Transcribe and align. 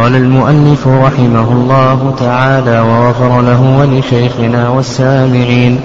قال 0.00 0.16
المؤلف 0.16 0.88
رحمه 0.88 1.52
الله 1.52 2.14
تعالى 2.18 2.80
وغفر 2.80 3.42
له 3.42 3.60
ولشيخنا 3.78 4.68
والسامعين 4.68 5.80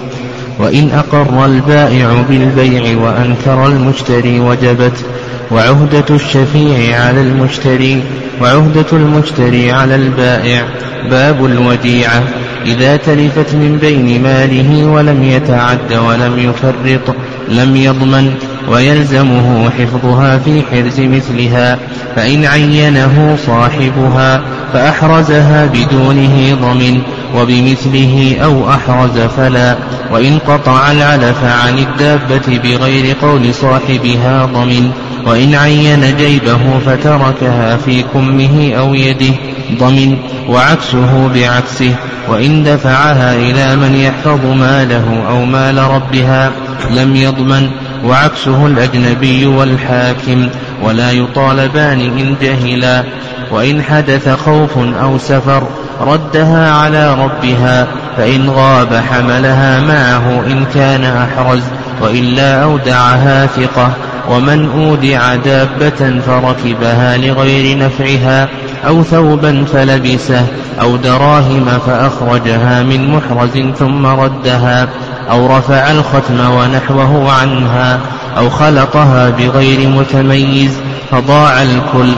وإن 0.59 0.89
أقر 0.89 1.45
البائع 1.45 2.23
بالبيع 2.29 2.97
وأنكر 2.97 3.67
المشتري 3.67 4.39
وجبت 4.39 5.05
وعهدة 5.51 6.05
الشفيع 6.09 6.99
على 7.05 7.21
المشتري 7.21 8.03
وعهدة 8.41 8.85
المشتري 8.93 9.71
على 9.71 9.95
البائع 9.95 10.63
باب 11.09 11.45
الوديعة. 11.45 12.23
إذا 12.65 12.95
تلفت 12.95 13.55
من 13.55 13.77
بين 13.81 14.23
ماله 14.23 14.85
ولم 14.85 15.23
يتعد 15.23 15.93
ولم 15.93 16.39
يفرط 16.39 17.15
لم 17.49 17.75
يضمن 17.75 18.33
ويلزمه 18.69 19.69
حفظها 19.69 20.37
في 20.37 20.63
حرز 20.71 20.99
مثلها 20.99 21.79
فإن 22.15 22.45
عينه 22.45 23.37
صاحبها 23.47 24.41
فأحرزها 24.73 25.65
بدونه 25.65 26.57
ضمن 26.61 27.01
وبمثله 27.35 28.37
أو 28.43 28.69
أحرز 28.69 29.19
فلا 29.19 29.75
وإن 30.11 30.39
قطع 30.39 30.91
العلف 30.91 31.43
عن 31.43 31.79
الدابة 31.79 32.59
بغير 32.63 33.15
قول 33.21 33.53
صاحبها 33.53 34.45
ضمن 34.45 34.91
وإن 35.25 35.55
عين 35.55 36.17
جيبه 36.17 36.79
فتركها 36.85 37.77
في 37.77 38.03
كمه 38.03 38.73
أو 38.77 38.93
يده 38.93 39.33
ضمن 39.79 40.17
وعكسه 40.49 41.27
بعكسه 41.35 41.95
وإن 42.29 42.63
دفعها 42.63 43.35
إلى 43.35 43.75
من 43.75 43.95
يحفظ 43.95 44.45
ماله 44.45 45.23
أو 45.29 45.45
مال 45.45 45.77
ربها 45.77 46.51
لم 46.91 47.15
يضمن 47.15 47.69
وعكسه 48.05 48.65
الأجنبي 48.65 49.45
والحاكم 49.45 50.49
ولا 50.83 51.11
يطالبان 51.11 51.99
إن 51.99 52.35
جهلا. 52.41 53.03
وإن 53.51 53.81
حدث 53.81 54.29
خوف 54.29 54.77
أو 54.77 55.17
سفر 55.17 55.67
ردها 56.01 56.71
على 56.71 57.13
ربها 57.13 57.87
فإن 58.17 58.49
غاب 58.49 58.93
حملها 58.93 59.81
معه 59.81 60.45
إن 60.47 60.65
كان 60.73 61.03
أحرز 61.03 61.63
وإلا 62.01 62.63
أودعها 62.63 63.45
ثقة. 63.45 63.91
ومن 64.29 64.69
أودع 64.71 65.35
دابة 65.35 66.19
فركبها 66.19 67.17
لغير 67.17 67.77
نفعها 67.77 68.49
أو 68.87 69.03
ثوبا 69.03 69.65
فلبسه 69.65 70.45
أو 70.81 70.95
دراهم 70.95 71.65
فأخرجها 71.65 72.83
من 72.83 73.09
محرز 73.11 73.57
ثم 73.79 74.05
ردها. 74.05 74.87
أو 75.29 75.57
رفع 75.57 75.91
الختم 75.91 76.39
ونحوه 76.49 77.31
عنها 77.31 77.99
أو 78.37 78.49
خلطها 78.49 79.29
بغير 79.29 79.89
متميز 79.89 80.77
فضاع 81.11 81.63
الكل 81.63 82.13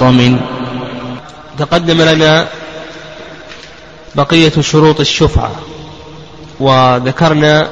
ضمن. 0.00 0.40
تقدم 1.58 2.02
لنا 2.02 2.46
بقية 4.14 4.52
شروط 4.60 5.00
الشفعة 5.00 5.50
وذكرنا 6.60 7.68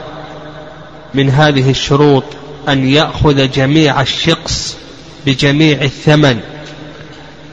من 1.15 1.31
هذه 1.31 1.71
الشروط 1.71 2.25
أن 2.69 2.89
يأخذ 2.89 3.51
جميع 3.51 4.01
الشقص 4.01 4.77
بجميع 5.27 5.83
الثمن 5.83 6.41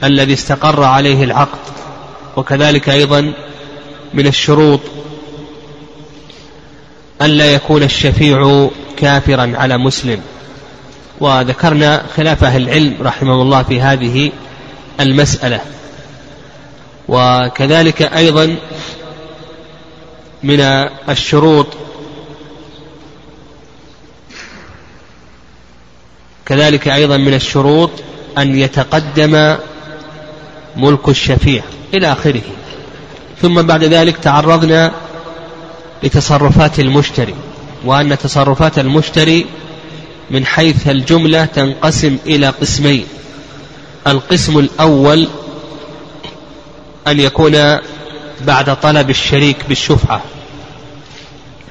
الذي 0.03 0.33
استقر 0.33 0.83
عليه 0.83 1.23
العقد 1.23 1.59
وكذلك 2.35 2.89
أيضا 2.89 3.33
من 4.13 4.27
الشروط 4.27 4.79
أن 7.21 7.29
لا 7.29 7.53
يكون 7.53 7.83
الشفيع 7.83 8.69
كافرا 8.97 9.53
على 9.55 9.77
مسلم. 9.77 10.21
وذكرنا 11.19 12.05
خلاف 12.15 12.43
أهل 12.43 12.61
العلم 12.61 12.95
رحمه 13.01 13.41
الله 13.41 13.63
في 13.63 13.81
هذه 13.81 14.31
المسألة. 14.99 15.61
وكذلك 17.07 18.01
أيضا 18.01 18.55
من 20.43 20.61
الشروط. 21.09 21.67
كذلك 26.45 26.87
أيضا 26.87 27.17
من 27.17 27.33
الشروط 27.33 27.91
أن 28.37 28.59
يتقدم 28.59 29.55
ملك 30.77 31.09
الشفيع 31.09 31.63
إلى 31.93 32.11
آخره. 32.11 32.41
ثم 33.41 33.61
بعد 33.61 33.83
ذلك 33.83 34.17
تعرضنا 34.17 34.91
لتصرفات 36.03 36.79
المشتري 36.79 37.35
وأن 37.85 38.17
تصرفات 38.17 38.79
المشتري 38.79 39.45
من 40.31 40.45
حيث 40.45 40.87
الجملة 40.87 41.45
تنقسم 41.45 42.17
إلى 42.25 42.49
قسمين. 42.49 43.07
القسم 44.07 44.59
الأول 44.59 45.27
أن 47.07 47.19
يكون 47.19 47.77
بعد 48.41 48.79
طلب 48.81 49.09
الشريك 49.09 49.57
بالشفعة. 49.69 50.21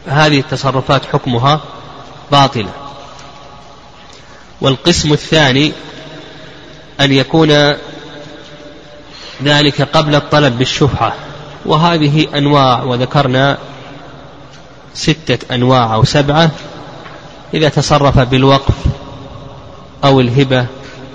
هذه 0.06 0.40
التصرفات 0.40 1.02
حكمها 1.12 1.60
باطلة. 2.32 2.70
والقسم 4.60 5.12
الثاني 5.12 5.72
أن 7.00 7.12
يكون 7.12 7.50
ذلك 9.42 9.82
قبل 9.82 10.14
الطلب 10.14 10.58
بالشفعة. 10.58 11.14
وهذه 11.66 12.26
أنواع 12.38 12.82
وذكرنا 12.82 13.58
ستة 14.94 15.54
أنواع 15.54 15.94
أو 15.94 16.04
سبعة. 16.04 16.50
إذا 17.54 17.68
تصرف 17.68 18.18
بالوقف 18.18 18.74
أو 20.04 20.20
الهبة 20.20 20.66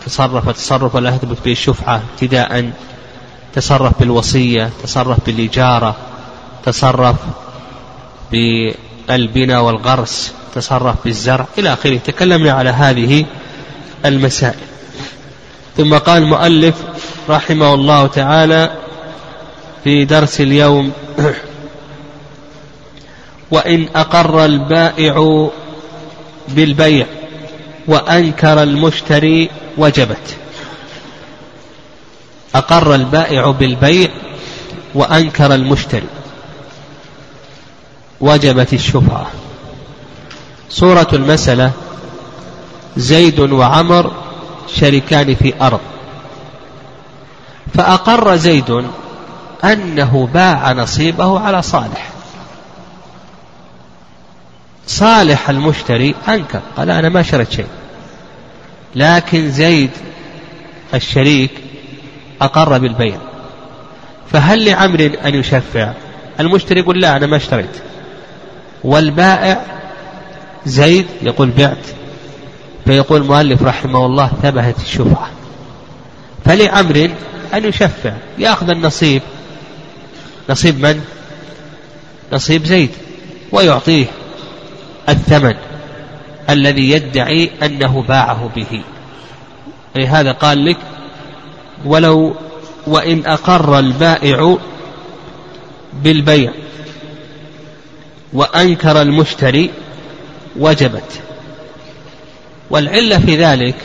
تصرف 0.06 0.50
تصرف 0.50 0.97
لا 0.97 1.09
يثبت 1.09 1.38
به 1.45 1.51
الشفعة 1.51 2.01
ابتداء. 2.13 2.72
تصرف 3.53 4.00
بالوصية 4.00 4.69
تصرف 4.84 5.18
بالإجارة 5.25 5.95
تصرف 6.66 7.16
بالبناء 8.31 9.62
والغرس 9.62 10.34
تصرف 10.56 10.95
بالزرع 11.06 11.45
إلى 11.57 11.73
آخره. 11.73 11.97
تكلمنا 11.97 12.51
على 12.51 12.69
هذه 12.69 13.25
المسائل. 14.06 14.59
ثم 15.78 15.97
قال 15.97 16.23
المؤلف 16.23 16.75
رحمه 17.29 17.73
الله 17.73 18.07
تعالى 18.07 18.72
في 19.84 20.06
درس 20.06 20.41
اليوم 20.41 20.91
وإن 23.52 23.88
أقر 23.96 24.46
البائع 24.46 25.50
بالبيع 26.48 27.06
وأنكر 27.88 28.64
المشتري 28.64 29.50
وجبت. 29.78 30.38
أقر 32.56 32.96
البائع 32.96 33.52
بالبيع 33.52 34.10
وأنكر 34.94 35.54
المشتري. 35.54 36.08
وجبت 38.22 38.74
الشفعة 38.74 39.28
صورة 40.70 41.08
المسألة 41.14 41.72
زيد 42.98 43.40
وعمر 43.40 44.12
شريكان 44.76 45.36
في 45.36 45.54
أرض. 45.62 45.80
فأقر 47.74 48.36
زيد 48.36 48.86
أنه 49.64 50.30
باع 50.34 50.72
نصيبه 50.72 51.40
على 51.40 51.62
صالح. 51.62 52.19
صالح 54.89 55.50
المشتري 55.50 56.16
أنكر 56.27 56.61
قال 56.77 56.89
أنا 56.89 57.09
ما 57.09 57.23
شريت 57.23 57.51
شيء. 57.51 57.67
لكن 58.95 59.51
زيد 59.51 59.89
الشريك 60.94 61.51
أقر 62.41 62.77
بالبيع. 62.77 63.17
فهل 64.31 64.66
لعمر 64.66 65.11
أن 65.25 65.35
يشفع؟ 65.35 65.94
المشتري 66.39 66.79
يقول 66.79 67.01
لا 67.01 67.17
أنا 67.17 67.27
ما 67.27 67.38
اشتريت. 67.38 67.77
والبائع 68.83 69.61
زيد 70.66 71.06
يقول 71.21 71.50
بعت. 71.50 71.85
فيقول 72.85 73.21
المؤلف 73.21 73.63
رحمه 73.63 74.06
الله 74.06 74.31
ثبتت 74.44 74.81
الشفعة. 74.81 75.29
فلعمر 76.45 77.09
أن 77.53 77.66
يشفع 77.66 78.13
يأخذ 78.38 78.69
النصيب. 78.69 79.21
نصيب 80.50 80.80
من؟ 80.85 81.01
نصيب 82.33 82.65
زيد 82.65 82.92
ويعطيه. 83.51 84.06
الثمن 85.09 85.56
الذي 86.50 86.89
يدعي 86.89 87.51
أنه 87.63 88.01
باعه 88.07 88.50
به. 88.56 88.83
لهذا 89.95 90.31
قال 90.31 90.65
لك 90.65 90.77
ولو 91.85 92.35
وإن 92.88 93.25
أقر 93.25 93.79
البائع 93.79 94.57
بالبيع 95.94 96.51
وأنكر 98.33 99.01
المشتري 99.01 99.71
وجبت. 100.59 101.21
والعلة 102.69 103.19
في 103.19 103.38
ذلك 103.38 103.75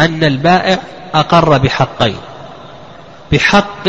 أن 0.00 0.24
البائع 0.24 0.78
أقر 1.14 1.58
بحقين 1.58 2.16
بحق 3.32 3.88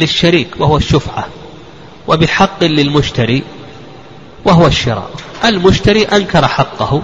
للشريك 0.00 0.48
وهو 0.58 0.76
الشفعة 0.76 1.26
وبحق 2.08 2.64
للمشتري 2.64 3.42
وهو 4.44 4.66
الشراء. 4.66 5.10
المشتري 5.44 6.04
أنكر 6.04 6.48
حقه. 6.48 7.02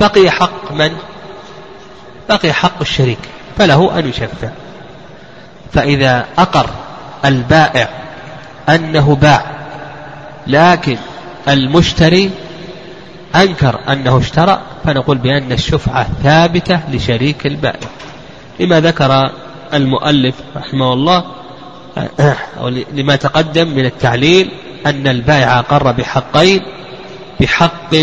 بقي 0.00 0.30
حق 0.30 0.72
من؟ 0.72 0.90
بقي 2.28 2.52
حق 2.52 2.80
الشريك 2.80 3.18
فله 3.58 3.98
أن 3.98 4.08
يشفع. 4.08 4.48
فإذا 5.72 6.26
أقر 6.38 6.70
البائع 7.24 7.88
أنه 8.68 9.14
باع 9.14 9.44
لكن 10.46 10.96
المشتري 11.48 12.30
أنكر 13.34 13.80
أنه 13.88 14.18
اشترى 14.18 14.60
فنقول 14.84 15.18
بأن 15.18 15.52
الشفعة 15.52 16.06
ثابتة 16.22 16.80
لشريك 16.90 17.46
البائع. 17.46 17.88
لما 18.60 18.80
ذكر 18.80 19.30
المؤلف 19.74 20.34
رحمه 20.56 20.92
الله 20.92 21.24
أو 22.60 22.68
لما 22.68 23.16
تقدم 23.16 23.68
من 23.68 23.84
التعليل 23.84 24.50
أن 24.86 25.08
البائع 25.08 25.58
أقر 25.58 25.92
بحقين 25.92 26.60
بحق 27.40 27.94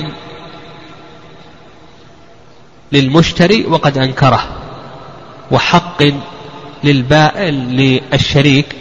للمشتري 2.91 3.65
وقد 3.65 3.97
أنكره 3.97 4.43
وحق 5.51 6.03
للبائع 6.83 7.49
للشريك 7.49 8.75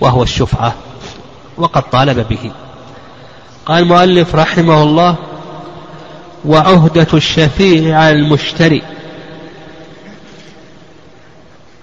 وهو 0.00 0.22
الشفعة 0.22 0.74
وقد 1.56 1.82
طالب 1.90 2.28
به. 2.28 2.50
قال 3.66 3.82
المؤلف 3.82 4.34
رحمه 4.34 4.82
الله 4.82 5.16
وعهدة 6.44 7.06
الشفيع 7.14 7.98
على 7.98 8.14
المشتري 8.14 8.82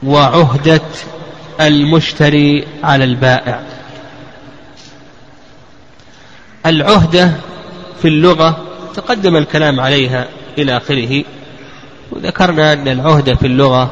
وعهدة 0.03 0.81
المشتري 1.61 2.67
على 2.83 3.03
البائع. 3.03 3.76
العهدة 6.67 7.31
في 8.01 8.07
اللغة 8.07 8.57
تقدم 8.95 9.35
الكلام 9.35 9.79
عليها 9.79 10.27
إلى 10.57 10.77
آخره. 10.77 11.23
وذكرنا 12.11 12.73
أن 12.73 12.87
العهدة 12.87 13.35
في 13.35 13.47
اللغة 13.47 13.91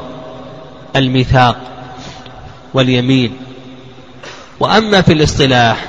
الميثاق 0.96 1.56
واليمين. 2.74 3.36
وأما 4.60 5.02
في 5.02 5.12
الاصطلاح 5.12 5.84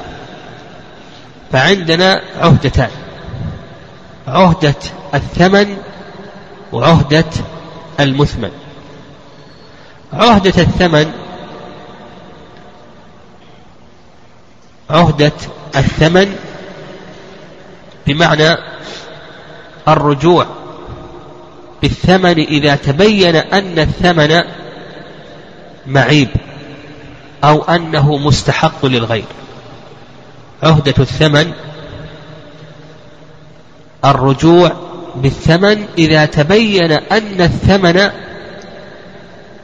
فعندنا 1.51 2.21
عهدتان 2.39 2.89
عهدة 4.27 4.75
الثمن 5.13 5.77
وعهدة 6.73 7.25
المثمن. 7.99 8.51
عهدة 10.13 10.61
الثمن 10.63 11.11
عهدة 14.89 15.31
الثمن 15.75 16.35
بمعنى 18.07 18.57
الرجوع 19.87 20.45
بالثمن 21.81 22.39
إذا 22.39 22.75
تبين 22.75 23.35
أن 23.35 23.79
الثمن 23.79 24.43
معيب 25.87 26.29
أو 27.43 27.63
أنه 27.63 28.17
مستحق 28.17 28.85
للغير. 28.85 29.25
عهدة 30.63 30.93
الثمن 30.99 31.51
الرجوع 34.05 34.71
بالثمن 35.15 35.85
إذا 35.97 36.25
تبين 36.25 36.91
أن 36.91 37.41
الثمن 37.41 38.09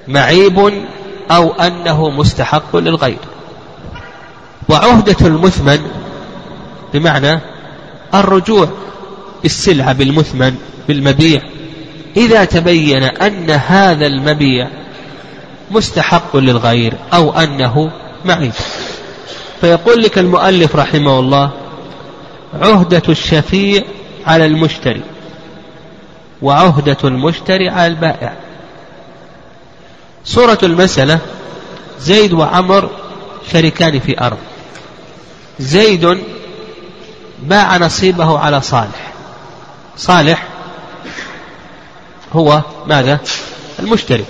معيب 0.07 0.85
أو 1.31 1.53
أنه 1.53 2.09
مستحق 2.09 2.75
للغير. 2.75 3.17
وعهدة 4.69 5.27
المثمن 5.27 5.91
بمعنى 6.93 7.52
الرجوع 8.15 8.69
بالسلعة 9.43 9.93
بالمثمن 9.93 10.55
بالمبيع. 10.87 11.41
إذا 12.17 12.45
تبين 12.45 13.03
أن 13.03 13.49
هذا 13.49 14.07
المبيع 14.07 14.67
مستحق 15.71 16.37
للغير 16.37 16.93
أو 17.13 17.31
أنه 17.31 17.91
معيب. 18.25 18.53
فيقول 19.61 20.01
لك 20.03 20.17
المؤلف 20.17 20.75
رحمه 20.75 21.19
الله 21.19 21.51
عهدة 22.53 23.03
الشفيع 23.09 23.83
على 24.27 24.45
المشتري 24.45 25.01
وعهدة 26.41 26.97
المشتري 27.03 27.69
على 27.69 27.87
البائع. 27.87 28.33
صورة 30.25 30.57
المسألة 30.63 31.19
زيد 31.99 32.33
وعمر 32.33 32.89
شريكان 33.51 33.99
في 33.99 34.21
أرض. 34.21 34.37
زيد 35.59 36.17
باع 37.43 37.77
نصيبه 37.77 38.39
على 38.39 38.61
صالح. 38.61 39.13
صالح 39.97 40.47
هو 42.33 42.61
ماذا؟ 42.87 43.19
المشتري. 43.79 44.25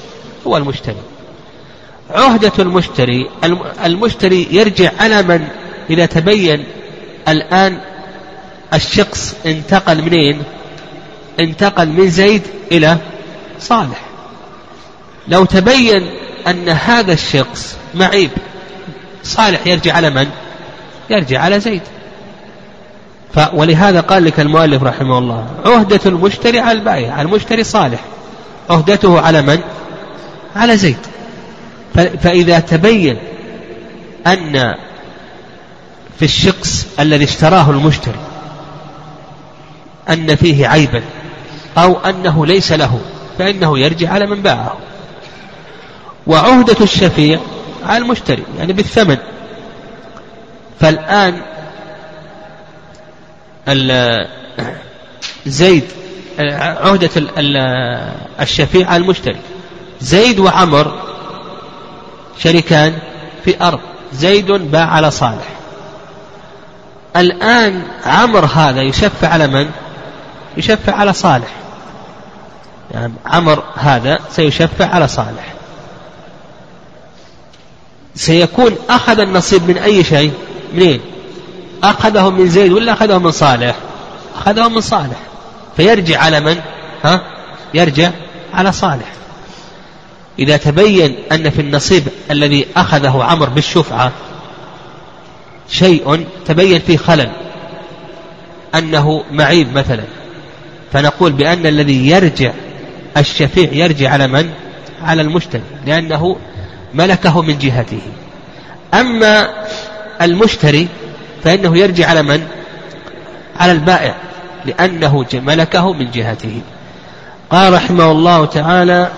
هو 0.48 0.58
المشتري. 0.58 1.02
عهدة 2.10 2.52
المشتري. 2.60 3.30
المشتري 3.86 4.48
يرجع 4.52 4.92
على 5.00 5.24
من؟ 5.24 5.48
إذا 5.90 6.06
تبين 6.06 6.66
الآن 7.28 7.82
الشخص 8.74 9.36
انتقل 9.46 10.02
منين؟ 10.02 10.44
انتقل 11.40 11.90
من 11.90 12.10
زيد 12.10 12.42
إلى 12.72 12.98
صالح. 13.60 14.02
لو 15.28 15.46
تبين 15.46 16.10
أن 16.48 16.70
هذا 16.70 17.14
الشخص 17.14 17.78
معيب 17.94 18.32
صالح 19.24 19.68
يرجع 19.68 19.94
على 19.94 20.10
من؟ 20.10 20.28
يرجع 21.10 21.42
على 21.42 21.60
زيد. 21.60 21.82
ولهذا 23.54 24.02
قال 24.02 24.26
لك 24.26 24.40
المؤلف 24.40 24.84
رحمه 24.84 25.18
الله 25.18 25.48
عهدة 25.66 26.00
المشتري 26.06 26.60
على 26.60 26.80
البائع 26.80 27.22
المشتري 27.22 27.64
صالح. 27.64 28.00
عهدته 28.70 29.22
على 29.22 29.42
من؟ 29.42 29.60
على 30.56 30.78
زيد. 30.78 30.98
فإذا 31.94 32.60
تبين 32.60 33.18
أن 34.28 34.74
في 36.20 36.26
الشخص 36.26 36.88
الذي 37.00 37.24
اشتراه 37.24 37.70
المشتري 37.70 38.20
أن 40.10 40.36
فيه 40.36 40.68
عيبا 40.68 41.04
أو 41.78 41.98
أنه 42.00 42.46
ليس 42.46 42.72
له 42.72 43.00
فإنه 43.40 43.80
يرجع 43.80 44.12
على 44.12 44.26
من 44.26 44.42
باعه. 44.42 44.78
وعهدة 46.28 46.78
الشفيع 46.82 47.40
على 47.86 47.98
المشتري 47.98 48.44
يعني 48.58 48.74
بالثمن. 48.74 49.18
فالآن 50.80 51.42
زيد 55.46 55.84
عهدة 56.40 57.10
الشفيع 58.42 58.90
على 58.90 59.04
المشتري 59.04 59.40
زيد 60.02 60.40
وعمر 60.40 61.04
شريكان 62.38 63.00
في 63.46 63.64
أرض 63.64 63.80
زيد 64.14 64.52
باع 64.52 64.86
على 64.86 65.12
صالح. 65.12 65.48
الآن 67.16 67.84
عمر 68.06 68.46
هذا 68.46 68.82
يشفع 68.82 69.28
على 69.28 69.48
من؟ 69.48 69.70
يشفع 70.58 70.96
على 70.96 71.14
صالح. 71.14 71.56
يعني 72.92 73.14
عمر 73.26 73.64
هذا 73.76 74.20
سيشفع 74.32 74.86
على 74.86 75.08
صالح. 75.08 75.54
سيكون 78.16 78.76
أخذ 78.90 79.20
النصيب 79.20 79.70
من 79.70 79.78
أي 79.78 80.04
شيء؟ 80.04 80.34
منين؟ 80.74 81.02
أخذه 81.84 82.30
من 82.30 82.50
زيد 82.50 82.72
ولا 82.72 82.94
أخذه 82.94 83.18
من 83.18 83.32
صالح؟ 83.32 83.76
أخذه 84.36 84.68
من 84.70 84.82
صالح. 84.82 85.18
فيرجع 85.78 86.20
على 86.20 86.40
من؟ 86.40 86.60
ها؟ 87.04 87.22
يرجع 87.74 88.12
على 88.54 88.72
صالح. 88.72 89.14
إذا 90.40 90.58
تبين 90.58 91.16
أن 91.32 91.50
في 91.50 91.62
النصيب 91.62 92.04
الذي 92.32 92.66
أخذه 92.76 93.24
عمر 93.24 93.50
بالشفعة 93.50 94.12
شيء 95.70 96.26
تبين 96.46 96.80
فيه 96.80 96.98
خلل. 96.98 97.32
أنه 98.76 99.24
معيب 99.32 99.78
مثلا. 99.78 100.04
فنقول 100.94 101.32
بأن 101.32 101.66
الذي 101.66 102.10
يرجع 102.10 102.52
الشفيع 103.18 103.74
يرجع 103.74 104.10
على 104.10 104.28
من؟ 104.28 104.50
على 105.02 105.22
المشتري 105.22 105.64
لأنه 105.86 106.38
ملكه 106.94 107.42
من 107.42 107.58
جهته. 107.58 108.02
أما 108.94 109.50
المشتري 110.22 110.88
فإنه 111.44 111.78
يرجع 111.78 112.10
على 112.10 112.24
من؟ 112.24 112.48
على 113.60 113.72
البائع 113.72 114.16
لأنه 114.66 115.26
ملكه 115.34 115.94
من 115.94 116.12
جهته. 116.12 116.62
قال 117.50 117.74
رحمه 117.74 118.12
الله 118.12 118.46
تعالى 118.46 119.12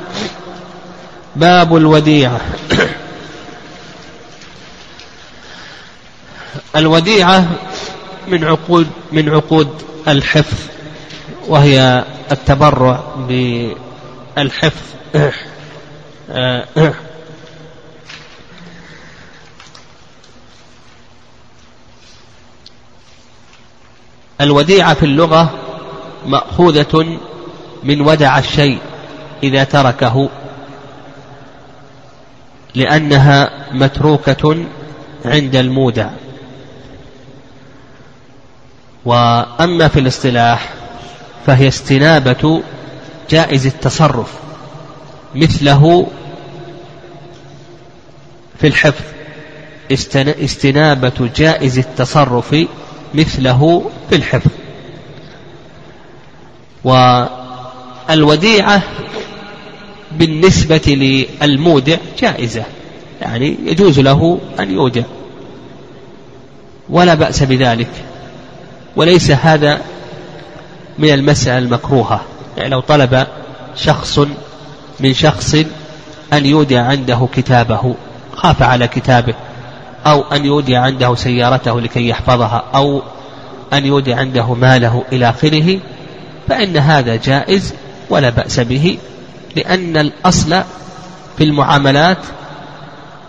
باب 1.36 1.75
الوديعة. 1.75 2.41
الوديعة 6.75 7.46
من 8.27 8.44
عقود 8.44 8.88
من 9.12 9.29
عقود 9.29 9.82
الحفظ 10.08 10.58
وهي 11.48 12.03
التبرع 12.32 13.03
بالحفظ. 13.17 14.82
الوديعة 24.42 24.94
في 24.94 25.04
اللغة 25.04 25.54
مأخوذة 26.25 27.18
من 27.84 28.01
ودع 28.01 28.39
الشيء 28.39 28.80
إذا 29.44 29.63
تركه 29.63 30.30
لأنها 32.75 33.50
متروكة 33.72 34.65
عند 35.25 35.56
المودع. 35.56 36.10
وأما 39.06 39.88
في 39.88 40.00
الاصطلاح 40.00 40.74
فهي 41.46 41.68
استنابة 41.68 42.63
جائز 43.30 43.65
التصرف 43.65 44.34
مثله 45.36 46.08
في 48.60 48.68
الحفظ 48.68 49.04
استنابة 50.44 51.30
جائز 51.36 51.77
التصرف 51.77 52.56
مثله 53.15 53.91
في 54.10 54.15
الحفظ. 54.15 54.51
والوديعة 58.10 58.81
بالنسبة 60.12 60.81
للمودع 61.41 61.98
جائزة 62.19 62.63
يعني 63.22 63.57
يجوز 63.65 64.00
له 64.00 64.39
أن 64.60 64.72
يودع. 64.72 65.03
ولا 66.89 67.13
بأس 67.13 67.43
بذلك. 67.43 67.89
وليس 68.95 69.31
هذا 69.31 69.81
من 71.00 71.10
المسألة 71.10 71.57
المكروهة. 71.57 72.22
يعني 72.57 72.69
لو 72.69 72.79
طلب 72.79 73.27
شخص 73.75 74.19
من 75.00 75.13
شخص 75.13 75.55
أن 76.34 76.45
يودع 76.45 76.84
عنده 76.84 77.27
كتابه 77.34 77.95
خاف 78.36 78.63
على 78.63 78.88
كتابه. 78.88 79.34
أو 80.05 80.24
أن 80.24 80.45
يودع 80.45 80.81
عنده 80.81 81.15
سيارته 81.15 81.81
لكي 81.81 82.07
يحفظها 82.09 82.63
أو 82.75 83.01
أن 83.74 83.85
يودع 83.85 84.17
عنده 84.17 84.53
ماله 84.53 85.03
إلى 85.12 85.29
آخره 85.29 85.79
فإن 86.47 86.77
هذا 86.77 87.15
جائز 87.15 87.74
ولا 88.09 88.29
بأس 88.29 88.59
به 88.59 88.97
لأن 89.55 89.97
الأصل 89.97 90.63
في 91.38 91.43
المعاملات 91.43 92.17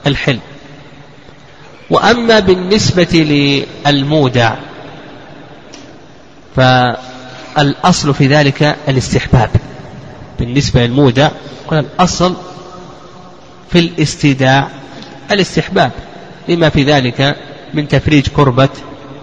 الحلم. 0.07 0.41
وأما 1.91 2.41
بالنسبة 2.41 3.65
للمودع 3.87 4.55
فالأصل 6.57 8.15
في 8.15 8.27
ذلك 8.27 8.77
الاستحباب. 8.89 9.51
بالنسبة 10.39 10.87
للمودع 10.87 11.31
الأصل 11.73 12.35
في 13.71 13.79
الاستيداع 13.79 14.69
الاستحباب. 15.31 15.91
لما 16.49 16.69
في 16.69 16.83
ذلك 16.85 17.37
من 17.75 17.89
تفريج 17.89 18.29
كربة 18.29 18.69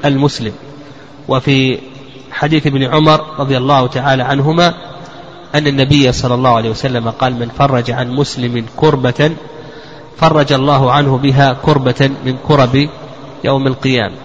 المسلم. 0.05 0.53
وفي 1.27 1.79
حديث 2.31 2.67
ابن 2.67 2.83
عمر 2.83 3.39
رضي 3.39 3.57
الله 3.57 3.87
تعالى 3.87 4.23
عنهما 4.23 4.73
أن 5.55 5.67
النبي 5.67 6.11
صلى 6.11 6.33
الله 6.33 6.55
عليه 6.55 6.69
وسلم 6.69 7.09
قال 7.09 7.33
من 7.39 7.49
فرج 7.49 7.91
عن 7.91 8.11
مسلم 8.11 8.65
كربة 8.75 9.31
فرج 10.17 10.53
الله 10.53 10.91
عنه 10.91 11.17
بها 11.17 11.53
كربة 11.53 12.09
من 12.25 12.37
كرب 12.47 12.89
يوم 13.43 13.67
القيامة. 13.67 14.15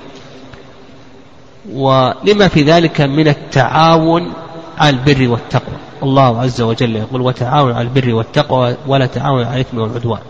ولما 1.73 2.49
في 2.49 2.63
ذلك 2.63 3.01
من 3.01 3.29
التعاون 3.29 4.33
على 4.79 4.97
البر 4.97 5.29
والتقوى. 5.29 5.79
الله 6.03 6.41
عز 6.41 6.61
وجل 6.61 6.97
يقول 6.97 7.21
وتعاون 7.21 7.73
على 7.73 7.89
البر 7.89 8.15
والتقوى 8.15 8.77
ولا 8.87 9.07
تعاون 9.07 9.45
على 9.45 9.55
الإثم 9.55 9.79
والعدوان. 9.79 10.21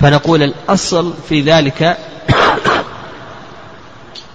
فنقول 0.00 0.42
الأصل 0.42 1.14
في 1.28 1.40
ذلك 1.40 1.96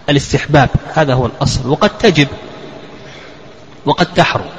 الاستحباب. 0.09 0.69
هذا 0.93 1.13
هو 1.13 1.25
الأصل. 1.25 1.69
وقد 1.69 1.97
تجب 1.97 2.27
وقد 3.85 4.13
تحرم. 4.13 4.49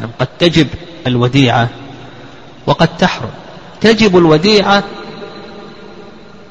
يعني 0.00 0.10
قد 0.18 0.28
تجب 0.38 0.68
الوديعة. 1.06 1.68
وقد 2.66 2.96
تحرم. 2.96 3.30
تجب 3.80 4.18
الوديعة 4.18 4.84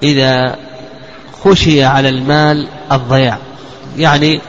إذا 0.03 0.55
خشي 1.43 1.83
على 1.83 2.09
المال 2.09 2.67
الضياع. 2.91 3.37
يعني 3.97 4.41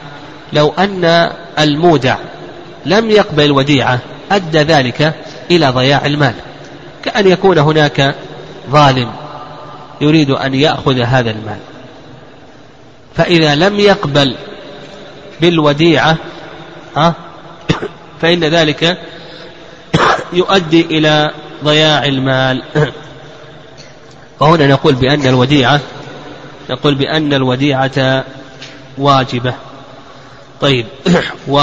لو 0.53 0.73
أن 0.79 1.31
المودع 1.59 2.17
لم 2.85 3.09
يقبل 3.09 3.43
الوديعة 3.43 3.99
أدى 4.31 4.59
ذلك 4.59 5.13
إلى 5.51 5.69
ضياع 5.69 6.05
المال. 6.05 6.33
كأن 7.03 7.27
يكون 7.27 7.57
هناك 7.57 8.15
ظالم 8.69 9.11
يريد 10.01 10.31
أن 10.31 10.53
يأخذ 10.55 10.99
هذا 10.99 11.31
المال. 11.31 11.59
فإذا 13.15 13.55
لم 13.55 13.79
يقبل 13.79 14.35
بالوديعة 15.41 16.17
فإن 18.21 18.43
ذلك 18.43 18.97
يؤدي 20.33 20.81
إلى 20.81 21.31
ضياع 21.63 22.05
المال. 22.05 22.63
وهنا 24.39 24.67
نقول 24.67 24.93
بأن 24.93 25.27
الوديعة 25.27 25.79
نقول 26.69 26.95
بأن 26.95 27.33
الوديعة 27.33 28.23
واجبة. 28.97 29.53
طيب 30.61 30.85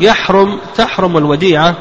ويحرم 0.00 0.60
تحرم 0.76 1.16
الوديعة 1.16 1.76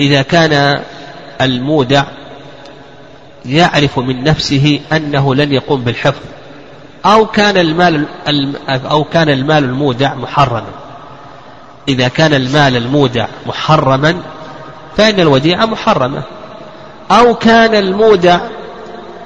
إذا 0.00 0.22
كان 0.22 0.82
المودع 1.40 2.04
يعرف 3.46 3.98
من 3.98 4.24
نفسه 4.24 4.80
أنه 4.92 5.34
لن 5.34 5.52
يقوم 5.52 5.80
بالحفظ 5.80 6.22
أو 7.06 7.26
كان 7.26 7.56
المال 7.56 8.04
أو 8.68 9.04
كان 9.04 9.28
المال 9.28 9.64
المودع 9.64 10.14
محرما. 10.14 10.64
إذا 11.88 12.08
كان 12.08 12.34
المال 12.34 12.76
المودع 12.76 13.26
محرما 13.46 14.16
فإن 14.96 15.20
الوديعة 15.20 15.66
محرمة. 15.66 16.22
أو 17.10 17.34
كان 17.34 17.74
المودع 17.74 18.40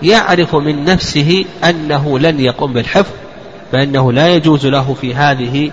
يعرف 0.02 0.54
من 0.54 0.84
نفسه 0.84 1.44
أنه 1.64 2.18
لن 2.18 2.40
يقوم 2.40 2.72
بالحفظ 2.72 3.12
فإنه 3.72 4.12
لا 4.12 4.28
يجوز 4.28 4.66
له 4.66 4.96
في 5.00 5.14
هذه 5.14 5.70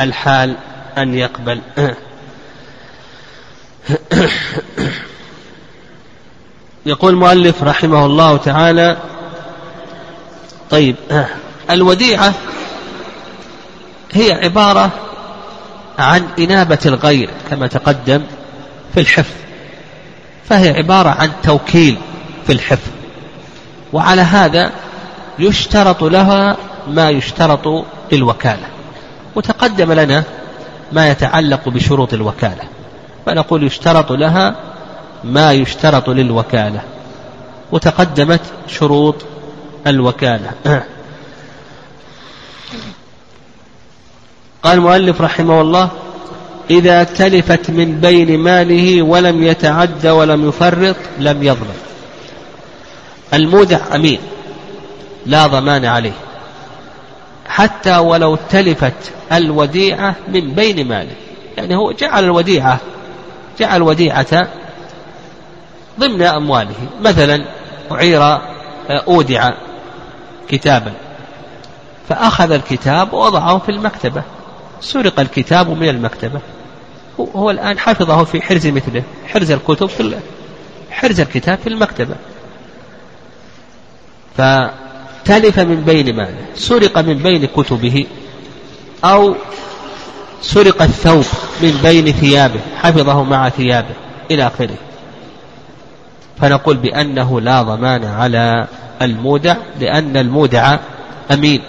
الحال 0.00 0.54
أن 0.98 1.14
يقبل. 1.14 1.60
يقول 6.86 7.12
المؤلف 7.12 7.62
رحمه 7.62 8.06
الله 8.06 8.36
تعالى 8.36 8.96
طيب 10.70 10.96
الوديعة 11.70 12.34
هي 14.12 14.32
عبارة 14.32 14.90
عن 15.98 16.26
إنابة 16.38 16.78
الغير 16.86 17.30
كما 17.50 17.66
تقدم 17.66 18.22
في 18.94 19.00
الحفظ 19.00 19.34
فهي 20.48 20.70
عبارة 20.70 21.08
عن 21.08 21.30
توكيل 21.42 21.98
في 22.46 22.52
الحفظ 22.52 22.90
وعلى 23.92 24.22
هذا 24.22 24.72
يشترط 25.38 26.04
لها 26.04 26.56
ما 26.88 27.10
يشترط 27.10 27.84
للوكالة 28.12 28.66
وتقدم 29.34 29.92
لنا 29.92 30.24
ما 30.92 31.10
يتعلق 31.10 31.68
بشروط 31.68 32.14
الوكالة. 32.14 32.77
فنقول 33.28 33.62
يشترط 33.62 34.12
لها 34.12 34.54
ما 35.24 35.52
يشترط 35.52 36.10
للوكالة. 36.10 36.80
وتقدمت 37.72 38.40
شروط 38.68 39.14
الوكالة. 39.86 40.50
قال 44.62 44.78
المؤلف 44.78 45.20
رحمه 45.20 45.60
الله 45.60 45.90
إذا 46.70 47.04
تلفت 47.04 47.70
من 47.70 48.00
بين 48.00 48.38
ماله 48.38 49.02
ولم 49.02 49.42
يتعد 49.42 50.06
ولم 50.06 50.48
يفرط 50.48 50.96
لم 51.18 51.42
يظلم 51.42 51.76
المودع 53.34 53.78
أمين 53.94 54.18
لا 55.26 55.46
ضمان 55.46 55.84
عليه. 55.84 56.12
حتى 57.48 57.96
ولو 57.96 58.38
تلفت 58.50 59.12
الوديعة 59.32 60.14
من 60.28 60.50
بين 60.54 60.88
ماله 60.88 61.14
يعني 61.56 61.76
هو 61.76 61.92
جعل 61.92 62.24
الوديعة 62.24 62.80
جعل 63.58 63.82
وديعة 63.82 64.48
ضمن 66.00 66.22
أمواله. 66.22 66.74
مثلا 67.00 67.44
أعير 67.92 68.38
أودع 68.90 69.50
كتابا. 70.48 70.92
فأخذ 72.08 72.52
الكتاب 72.52 73.12
ووضعه 73.12 73.58
في 73.58 73.68
المكتبة. 73.68 74.22
سرق 74.80 75.20
الكتاب 75.20 75.70
من 75.70 75.88
المكتبة. 75.88 76.40
هو 77.18 77.50
الآن 77.50 77.78
حفظه 77.78 78.24
في 78.24 78.42
حرز 78.42 78.66
مثله. 78.66 79.02
حرز 79.26 79.50
الكتب 79.50 79.86
في 79.86 80.18
حرز 80.90 81.20
الكتاب 81.20 81.58
في 81.58 81.66
المكتبة. 81.66 82.14
فتلف 84.36 85.60
من 85.60 85.82
بين 85.86 86.16
ماله. 86.16 86.44
سرق 86.54 86.98
من 86.98 87.18
بين 87.18 87.44
كتبه 87.44 88.06
أو 89.04 89.34
سرق 90.42 90.82
الثوب 90.82 91.24
من 91.62 91.80
بين 91.82 92.12
ثيابه 92.12 92.60
حفظه 92.82 93.22
مع 93.22 93.48
ثيابه 93.48 93.94
إلى 94.30 94.46
آخره. 94.46 94.76
فنقول 96.40 96.76
بأنه 96.76 97.40
لا 97.40 97.62
ضمان 97.62 98.04
على 98.04 98.66
المودع 99.02 99.56
لأن 99.80 100.16
المودع 100.16 100.78
أمين. 101.30 101.60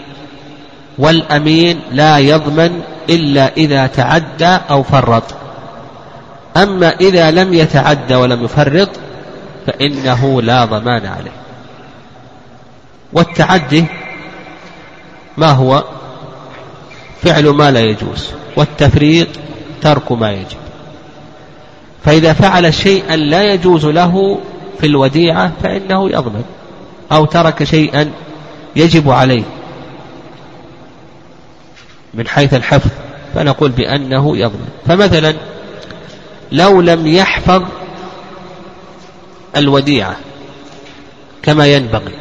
والأمين 0.98 1.80
لا 1.92 2.18
يضمن 2.18 2.82
إلا 3.10 3.54
إذا 3.58 3.88
تعدى 3.88 4.58
أو 4.70 4.84
فرط. 4.84 5.24
أما 6.58 6.90
إذا 6.90 7.32
لم 7.32 7.54
يتعد 7.54 8.14
ولم 8.14 8.44
يفرط 8.44 8.90
فإنه 9.68 10.42
لا 10.42 10.66
ضمان 10.66 11.06
عليه. 11.06 11.32
والتعدي 13.14 13.86
ما 15.38 15.52
هو؟ 15.52 15.84
فعل 17.24 17.50
ما 17.50 17.72
لا 17.72 17.80
يجوز. 17.80 18.39
والتفريط 18.56 19.28
ترك 19.82 20.12
ما 20.12 20.32
يجب. 20.32 20.58
فإذا 22.06 22.34
فعل 22.34 22.74
شيئا 22.74 23.16
لا 23.16 23.54
يجوز 23.54 23.86
له 23.86 24.40
في 24.80 24.86
الوديعة 24.86 25.52
فإنه 25.64 26.10
يضمن 26.10 26.44
أو 27.12 27.26
ترك 27.26 27.64
شيئا 27.64 28.12
يجب 28.76 29.10
عليه. 29.10 29.44
من 32.14 32.28
حيث 32.28 32.54
الحفظ 32.54 32.90
فنقول 33.36 33.72
بأنه 33.72 34.38
يضمن. 34.38 34.70
فمثلا 34.88 35.34
لو 36.52 36.82
لم 36.82 37.08
يحفظ 37.08 37.64
الوديعة 39.58 40.16
كما 41.44 41.68
ينبغي. 41.68 42.14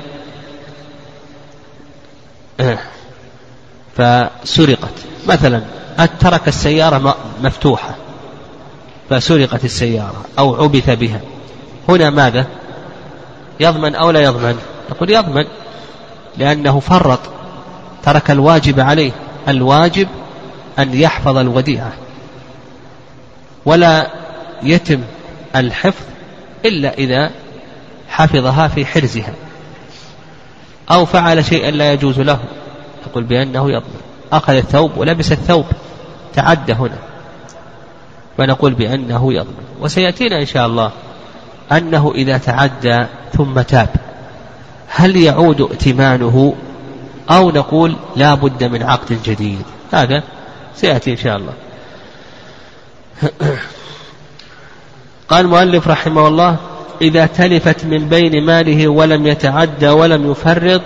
آه. 2.61 2.78
فسرقت. 3.99 4.95
مثلا 5.26 5.62
ترك 6.21 6.49
السيارة 6.49 7.17
مفتوحة 7.43 7.95
فسرقت 9.11 9.64
السيارة 9.64 10.25
أو 10.38 10.62
عبث 10.62 10.90
بها. 10.90 11.21
هنا 11.88 12.11
ماذا؟ 12.11 12.47
يضمن 13.61 13.95
أو 13.95 14.11
لا 14.11 14.21
يضمن؟ 14.21 14.59
نقول 14.90 15.11
يضمن 15.11 15.45
لأنه 16.37 16.81
فرط 16.81 17.21
ترك 18.02 18.31
الواجب 18.31 18.81
عليه 18.81 19.12
الواجب 19.49 20.09
أن 20.78 20.95
يحفظ 20.95 21.37
الوديعة. 21.37 21.93
ولا 23.64 24.11
يتم 24.62 25.00
الحفظ 25.57 26.05
إلا 26.64 26.95
إذا 26.95 27.31
حفظها 28.09 28.69
في 28.69 28.87
حرزها 28.87 29.33
أو 30.90 31.07
فعل 31.07 31.45
شيئا 31.45 31.71
لا 31.71 31.93
يجوز 31.93 32.21
له. 32.21 32.38
يقول 33.07 33.25
بأنه 33.25 33.71
يضمن 33.71 34.00
أخذ 34.33 34.52
الثوب 34.52 34.90
ولبس 34.97 35.33
الثوب 35.33 35.64
تعدى 36.35 36.73
هنا. 36.73 36.99
ونقول 38.38 38.75
بأنه 38.75 39.33
يضمن 39.33 39.64
وسيأتينا 39.81 40.40
إن 40.40 40.47
شاء 40.47 40.67
الله 40.67 40.90
أنه 41.73 42.12
إذا 42.14 42.38
تعدى 42.38 43.07
ثم 43.33 43.61
تاب. 43.61 43.88
هل 44.88 45.17
يعود 45.17 45.61
ائتمانه 45.61 46.55
أو 47.31 47.50
نقول 47.50 47.97
لا 48.17 48.35
بد 48.35 48.64
من 48.64 48.83
عقد 48.83 49.23
جديد؟ 49.25 49.62
هذا 49.93 50.23
سيأتي 50.76 51.11
إن 51.11 51.17
شاء 51.17 51.37
الله. 51.37 51.52
قال 55.28 55.45
المؤلف 55.45 55.88
رحمه 55.88 56.28
الله 56.28 56.57
إذا 57.02 57.26
تلفت 57.26 57.85
من 57.85 58.09
بين 58.09 58.47
ماله 58.47 58.88
ولم 58.88 59.26
يتعدى 59.26 59.88
ولم 59.88 60.31
يفرط 60.31 60.83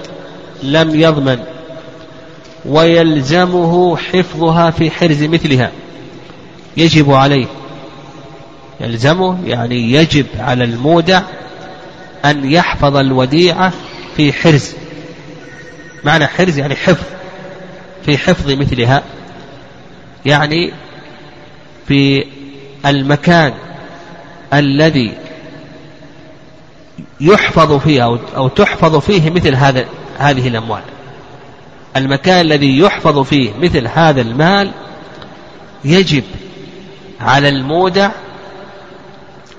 لم 0.62 1.00
يضمن. 1.00 1.51
ويلزمه 2.64 3.96
حفظها 3.96 4.70
في 4.70 4.90
حرز 4.90 5.22
مثلها. 5.22 5.70
يجب 6.76 7.12
عليه. 7.12 7.46
يلزمه 8.80 9.38
يعني 9.46 9.92
يجب 9.92 10.26
على 10.38 10.64
المودع 10.64 11.22
أن 12.24 12.50
يحفظ 12.52 12.96
الوديعة 12.96 13.72
في 14.16 14.32
حرز. 14.32 14.72
معنى 16.04 16.26
حرز 16.26 16.58
يعني 16.58 16.76
حفظ. 16.76 17.04
في 18.06 18.18
حفظ 18.18 18.50
مثلها. 18.50 19.02
يعني 20.26 20.72
في 21.88 22.24
المكان 22.86 23.54
الذي 24.54 25.14
يحفظ 27.20 27.72
فيه 27.72 28.02
أو 28.36 28.48
تحفظ 28.48 28.96
فيه 28.96 29.30
مثل 29.30 29.54
هذا 29.54 29.84
هذه 30.18 30.48
الأموال. 30.48 30.82
المكان 31.96 32.40
الذي 32.40 32.78
يحفظ 32.78 33.18
فيه 33.18 33.50
مثل 33.58 33.86
هذا 33.86 34.20
المال 34.20 34.70
يجب 35.84 36.24
على 37.20 37.48
المودع 37.48 38.10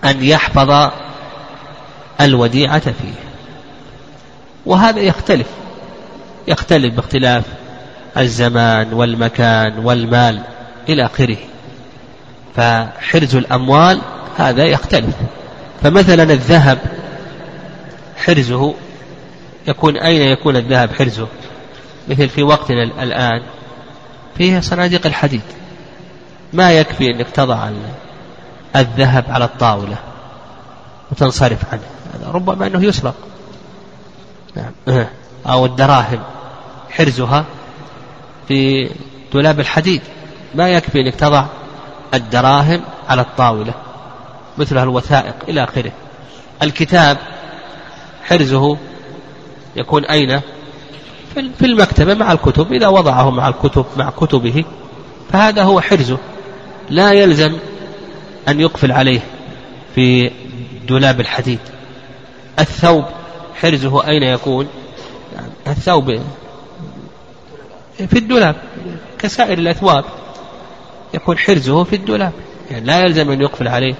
أن 0.04 0.24
يحفظ 0.24 0.92
الوديعة 2.22 2.80
فيه. 2.80 3.14
وهذا 4.66 5.00
يختلف 5.00 5.48
يختلف 6.48 6.96
باختلاف 6.96 7.44
الزمان 8.18 8.94
والمكان 8.94 9.80
والمال 9.86 10.42
إلى 10.90 11.06
آخره. 11.06 11.38
فحرز 12.56 13.36
الأموال 13.36 14.02
هذا 14.38 14.66
يختلف. 14.66 15.16
فمثلا 15.84 16.24
الذهب 16.24 16.80
حرزه 18.18 18.74
يكون 19.68 19.98
أين 19.98 20.22
يكون 20.22 20.56
الذهب 20.56 20.94
حرزه؟ 20.94 21.28
مثل 22.08 22.30
في 22.30 22.44
وقتنا 22.44 22.84
الآن 22.84 23.44
فيه 24.38 24.60
صناديق 24.60 25.06
الحديد. 25.06 25.42
ما 26.54 26.72
يكفي 26.72 27.12
أنك 27.12 27.30
تضع 27.30 27.70
الذهب 28.76 29.26
على 29.30 29.46
الطاولة 29.46 29.98
وتنصرف 31.12 31.66
عنه. 31.72 31.82
هذا 32.14 32.32
ربما 32.32 32.68
أنه 32.68 32.84
يسرق. 32.84 33.16
نعم. 34.56 35.06
أو 35.48 35.66
الدراهم 35.66 36.24
حرزها 36.90 37.46
في 38.48 38.90
دولاب 39.34 39.60
الحديد. 39.60 40.02
ما 40.56 40.70
يكفي 40.70 41.00
أنك 41.00 41.16
تضع 41.16 41.46
الدراهم 42.14 42.82
على 43.10 43.22
الطاولة 43.22 43.74
مثلها 44.58 44.84
الوثائق 44.84 45.36
إلى 45.48 45.64
آخره. 45.64 45.92
الكتاب 46.62 47.18
حرزه 48.24 48.78
يكون 49.76 50.06
أين؟ 50.06 50.42
في 51.34 51.66
المكتبة 51.66 52.14
مع 52.14 52.32
الكتب 52.32 52.74
إذا 52.74 52.88
وضعه 52.88 53.30
مع 53.30 53.48
الكتب 53.48 53.86
مع 53.98 54.10
كتبه 54.10 54.64
فهذا 55.32 55.64
هو 55.64 55.82
حرزه. 55.82 56.18
لا 56.90 57.12
يلزم 57.12 57.58
أن 58.48 58.60
يقفل 58.60 58.92
عليه 58.92 59.20
في 59.96 60.32
دولاب 60.88 61.20
الحديد. 61.20 61.60
الثوب 62.60 63.06
حرزه 63.56 64.08
أين 64.08 64.24
يكون؟ 64.24 64.68
الثوب 65.68 66.22
في 67.98 68.18
الدولاب 68.20 68.56
كسائر 69.20 69.58
الأثواب 69.58 70.06
يكون 71.14 71.38
حرزه 71.38 71.84
في 71.84 71.96
الدولاب. 71.96 72.32
يعني 72.72 72.86
لا 72.86 73.00
يلزم 73.00 73.32
أن 73.32 73.42
يقفل 73.42 73.68
عليه 73.68 73.96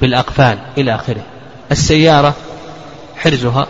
بالأقفال 0.00 0.58
إلى 0.78 0.94
آخره. 0.94 1.22
السيارة 1.72 2.34
حرزها 3.16 3.68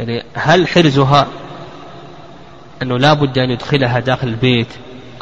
يعني 0.00 0.24
هل 0.34 0.68
حرزها 0.68 1.26
أنه 2.84 2.98
لا 2.98 3.12
بد 3.12 3.38
أن 3.38 3.50
يدخلها 3.50 4.00
داخل 4.00 4.28
البيت 4.28 4.68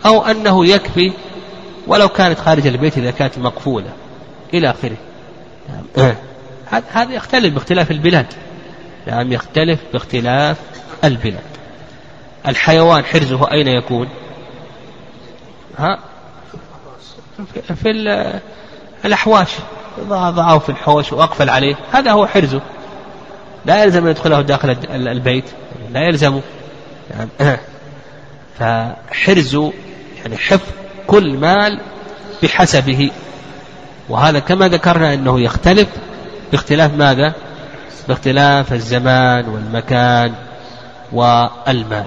أو 0.06 0.22
أنه 0.24 0.66
يكفي 0.66 1.12
ولو 1.86 2.08
كانت 2.08 2.38
خارج 2.38 2.66
البيت 2.66 2.98
إذا 2.98 3.10
كانت 3.10 3.38
مقفولة 3.38 3.90
إلى 4.54 4.70
آخره. 4.70 4.96
نعم. 5.96 6.14
هذا 6.92 7.12
يختلف 7.12 7.54
باختلاف 7.54 7.90
البلاد. 7.90 8.26
نعم 9.06 9.32
يختلف 9.32 9.80
باختلاف 9.92 10.56
البلاد. 11.04 11.42
الحيوان 12.48 13.04
حرزه 13.04 13.52
أين 13.52 13.68
يكون؟ 13.68 14.08
ها؟ 15.78 15.98
في 17.54 17.90
الأحواش. 19.04 19.48
ضعه 20.08 20.58
في 20.58 20.68
الحوش 20.68 21.12
وأقفل 21.12 21.50
عليه. 21.50 21.74
هذا 21.92 22.10
هو 22.12 22.26
حرزه. 22.26 22.60
لا 23.64 23.82
يلزم 23.82 24.04
أن 24.04 24.10
يدخله 24.10 24.40
داخل 24.40 24.76
البيت. 24.90 25.44
لا 25.92 26.00
يلزم. 26.00 26.40
فحرز 28.58 29.54
يعني 30.22 30.36
حفظ 30.36 30.68
كل 31.06 31.38
مال 31.38 31.80
بحسبه. 32.42 33.10
وهذا 34.08 34.38
كما 34.38 34.68
ذكرنا 34.68 35.14
أنه 35.14 35.40
يختلف 35.40 35.88
باختلاف 36.52 36.94
ماذا؟ 36.94 37.34
باختلاف 38.08 38.72
الزمان 38.72 39.48
والمكان 39.48 40.32
والمال. 41.12 42.06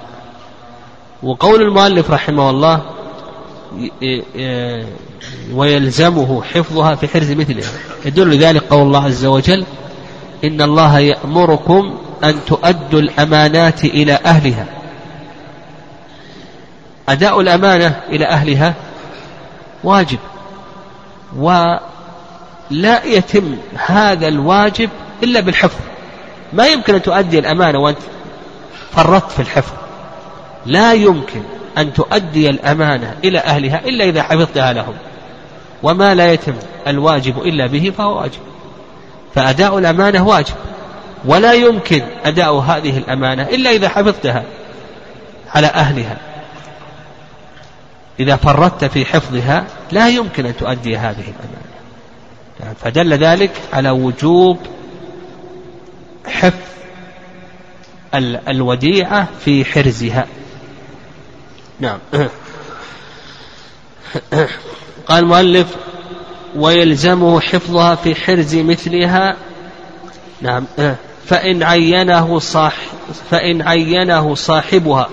وقول 1.23 1.62
المؤلف 1.62 2.12
رحمه 2.12 2.49
الله 2.49 2.81
ويلزمه 5.53 6.43
حفظها 6.43 6.95
في 6.95 7.08
حرز 7.08 7.31
مثلها 7.31 7.69
يدل 8.05 8.38
ذلك 8.38 8.63
قول 8.63 8.81
الله 8.81 9.03
عز 9.03 9.25
وجل 9.25 9.65
إن 10.43 10.62
الله 10.62 10.99
يأمركم 10.99 11.97
أن 12.23 12.36
تؤدوا 12.47 12.99
الأمانات 12.99 13.86
إلى 13.86 14.13
أهلها. 14.25 14.65
أداء 17.10 17.41
الأمانة 17.41 18.00
إلى 18.10 18.26
أهلها 18.26 18.74
واجب 19.84 20.20
ولا 21.38 21.80
يتم 23.06 23.58
هذا 23.86 24.28
الواجب 24.28 24.89
إلا 25.24 25.39
بالحفظ. 25.39 25.80
ما 26.54 26.68
يمكن 26.68 26.94
أن 26.96 27.02
تؤدي 27.02 27.39
الأمانة 27.39 27.80
وأنت 27.80 27.98
فرطت 28.91 29.32
في 29.32 29.39
الحفظ. 29.39 29.74
لا 30.65 30.94
يمكن 30.94 31.41
أن 31.78 31.94
تؤدي 31.94 32.50
الأمانة 32.50 33.15
إلى 33.24 33.39
أهلها 33.39 33.80
إلا 33.86 34.06
إذا 34.06 34.24
حفظتها 34.24 34.74
لهم. 34.74 34.94
وما 35.84 36.15
لا 36.15 36.34
يتم 36.34 36.54
الواجب 36.88 37.41
إلا 37.41 37.68
به 37.68 37.94
فهو 37.98 38.22
واجب. 38.22 38.39
فأداء 39.36 39.78
الأمانة 39.78 40.28
واجب. 40.28 40.56
ولا 41.26 41.54
يمكن 41.54 42.02
أداء 42.26 42.56
هذه 42.56 42.98
الأمانة 42.98 43.44
إلا 43.44 43.72
إذا 43.72 43.89
حفظتها 43.89 44.44
على 45.56 45.68
أهلها. 45.68 46.18
إذا 48.19 48.36
فرطت 48.36 48.86
في 48.86 49.06
حفظها 49.06 49.65
لا 49.91 50.10
يمكن 50.10 50.45
أن 50.45 50.58
تؤدي 50.58 50.97
هذه 50.97 51.23
الأمانة. 51.23 51.65
فدل 52.84 53.13
ذلك 53.13 53.51
على 53.73 53.89
وجوب 53.89 54.60
حفظ 56.28 56.75
الوديعة 58.47 59.28
في 59.45 59.65
حرزها. 59.65 60.28
نعم. 61.80 61.99
قال 65.08 65.23
المؤلف 65.23 65.67
ويلزمه 66.56 67.39
حفظها 67.39 67.95
في 67.95 68.15
حرز 68.15 68.56
مثلها. 68.56 69.36
نعم. 70.41 70.65
فإن 71.28 71.63
عينه 71.63 72.39
صاح 72.39 72.78
فإن 73.30 73.62
عينه 73.62 74.36
صاحبها. 74.36 75.10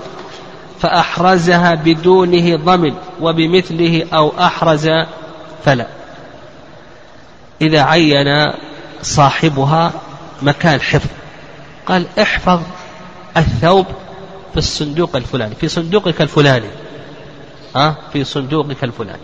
فأحرزها 0.82 1.74
بدونه 1.74 2.56
ضمن 2.56 2.94
وبمثله 3.20 4.06
أو 4.14 4.32
أحرز 4.38 4.88
فلا. 5.64 5.86
إذا 7.60 7.82
عين 7.82 8.52
صاحبها 9.02 9.92
مكان 10.42 10.80
حفظ. 10.80 11.10
قال 11.86 12.06
احفظ 12.22 12.60
الثوب 13.36 13.86
في 14.52 14.58
الصندوق 14.58 15.16
الفلاني 15.16 15.54
في 15.54 15.68
صندوقك 15.68 16.20
الفلاني. 16.20 16.68
ها؟ 17.76 17.96
في 18.12 18.24
صندوقك 18.24 18.84
الفلاني. 18.84 19.22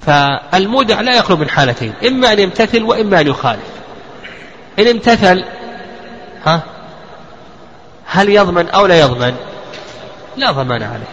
فالمودع 0.00 1.00
لا 1.00 1.16
يخلو 1.16 1.36
من 1.36 1.48
حالتين 1.48 1.92
إما 2.06 2.32
أن 2.32 2.38
يمتثل 2.38 2.82
وإما 2.82 3.20
أن 3.20 3.26
يخالف. 3.26 3.70
إن 4.78 4.86
امتثل 4.86 5.44
ها؟ 6.44 6.62
هل 8.12 8.28
يضمن 8.28 8.68
أو 8.68 8.86
لا 8.86 9.00
يضمن؟ 9.00 9.34
لا 10.36 10.50
ضمان 10.50 10.82
عليه. 10.82 11.12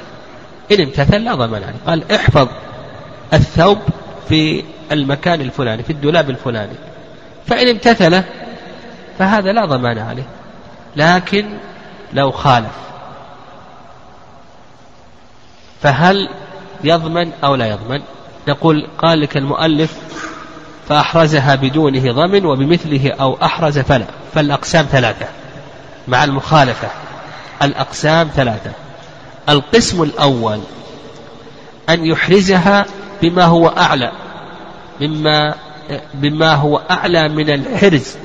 إن 0.72 0.82
امتثل 0.82 1.24
لا 1.24 1.36
ضمان 1.36 1.64
عليه. 1.64 1.78
قال 1.88 2.12
احفظ 2.12 2.48
الثوب 3.34 3.78
في 4.30 4.64
المكان 4.92 5.42
الفلاني 5.42 5.84
في 5.84 5.90
الدولاب 5.90 6.30
الفلاني. 6.30 6.76
فإن 7.48 7.68
امتثل 7.68 8.24
فهذا 9.20 9.52
لا 9.52 9.66
ضمان 9.66 9.98
عليه. 9.98 10.28
لكن 10.96 11.58
لو 12.14 12.32
خالف 12.32 12.72
فهل 15.82 16.30
يضمن 16.84 17.32
أو 17.44 17.56
لا 17.56 17.68
يضمن؟ 17.68 18.02
نقول 18.48 18.88
قال 18.98 19.22
لك 19.22 19.38
المؤلف 19.38 19.98
فأحرزها 20.90 21.56
بدونه 21.56 22.12
ضمن 22.12 22.46
وبمثله 22.46 23.12
أو 23.12 23.38
أحرز 23.44 23.80
فلا. 23.80 24.06
فالأقسام 24.34 24.86
ثلاثة. 24.86 25.26
مع 26.10 26.24
المخالفة. 26.24 26.88
الأقسام 27.62 28.30
ثلاثة. 28.36 28.72
القسم 29.50 30.04
الأول 30.04 30.60
أن 31.90 32.06
يحرزها 32.06 32.86
بما 33.22 33.44
هو 33.44 33.68
أعلى 33.68 34.12
مما 35.02 35.56
بما 36.14 36.54
هو 36.54 36.82
أعلى 36.92 37.30
من 37.30 37.50
الحرز 37.50 38.16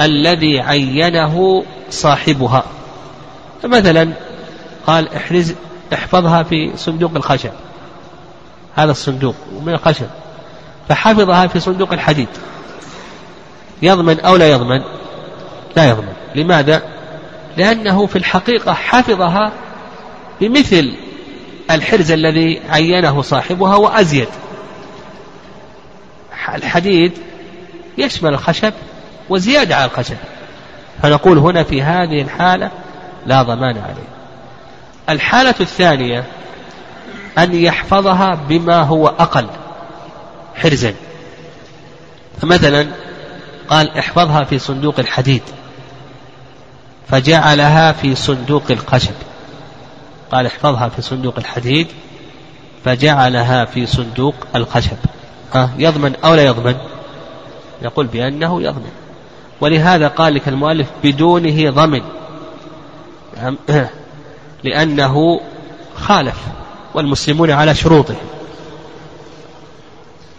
الذي 0.00 0.60
عينه 0.60 1.64
صاحبها. 1.90 2.64
مثلا 3.64 4.12
قال 4.86 5.14
احرز 5.14 5.54
احفظها 5.92 6.42
في 6.42 6.72
صندوق 6.76 7.10
الخشب. 7.16 7.52
هذا 8.74 8.90
الصندوق 8.90 9.34
من 9.62 9.72
الخشب. 9.72 10.06
فحفظها 10.88 11.46
في 11.46 11.60
صندوق 11.60 11.92
الحديد. 11.92 12.28
يضمن 13.82 14.20
أو 14.20 14.36
لا 14.36 14.48
يضمن؟ 14.48 14.80
لا 15.76 15.88
يضمن. 15.88 16.12
لماذا؟ 16.34 16.93
لأنه 17.56 18.06
في 18.06 18.16
الحقيقة 18.16 18.72
حفظها 18.72 19.52
بمثل 20.40 20.94
الحرز 21.70 22.12
الذي 22.12 22.60
عينه 22.68 23.22
صاحبها 23.22 23.76
وأزيد. 23.76 24.28
الحديد 26.54 27.12
يشمل 27.98 28.34
الخشب 28.34 28.72
وزيادة 29.30 29.76
على 29.76 29.84
الخشب. 29.84 30.16
فنقول 31.02 31.38
هنا 31.38 31.62
في 31.62 31.82
هذه 31.82 32.22
الحالة 32.22 32.70
لا 33.26 33.42
ضمان 33.42 33.78
عليه. 33.78 34.08
الحالة 35.08 35.54
الثانية 35.60 36.24
أن 37.38 37.54
يحفظها 37.54 38.34
بما 38.48 38.82
هو 38.82 39.08
أقل 39.08 39.46
حرزا. 40.54 40.94
فمثلا 42.42 42.86
قال 43.68 43.98
احفظها 43.98 44.44
في 44.44 44.58
صندوق 44.58 44.94
الحديد. 44.98 45.42
فجعلها 47.08 47.92
في 47.92 48.14
صندوق 48.14 48.62
الخشب 48.70 49.14
قال 50.32 50.46
احفظها 50.46 50.88
في 50.88 51.02
صندوق 51.02 51.34
الحديد. 51.38 51.86
فجعلها 52.84 53.64
في 53.64 53.86
صندوق 53.86 54.34
الخشب 54.56 54.96
ها 55.54 55.70
يضمن 55.78 56.14
أو 56.24 56.34
لا 56.34 56.44
يضمن؟ 56.44 56.74
يقول 57.82 58.06
بأنه 58.06 58.62
يضمن. 58.62 58.90
ولهذا 59.60 60.08
قال 60.08 60.34
لك 60.34 60.48
المؤلف 60.48 60.88
بدونه 61.04 61.70
ضمن. 61.70 62.02
لأنه 64.64 65.40
خالف 65.96 66.36
والمسلمون 66.94 67.50
على 67.50 67.74
شروطهم 67.74 68.16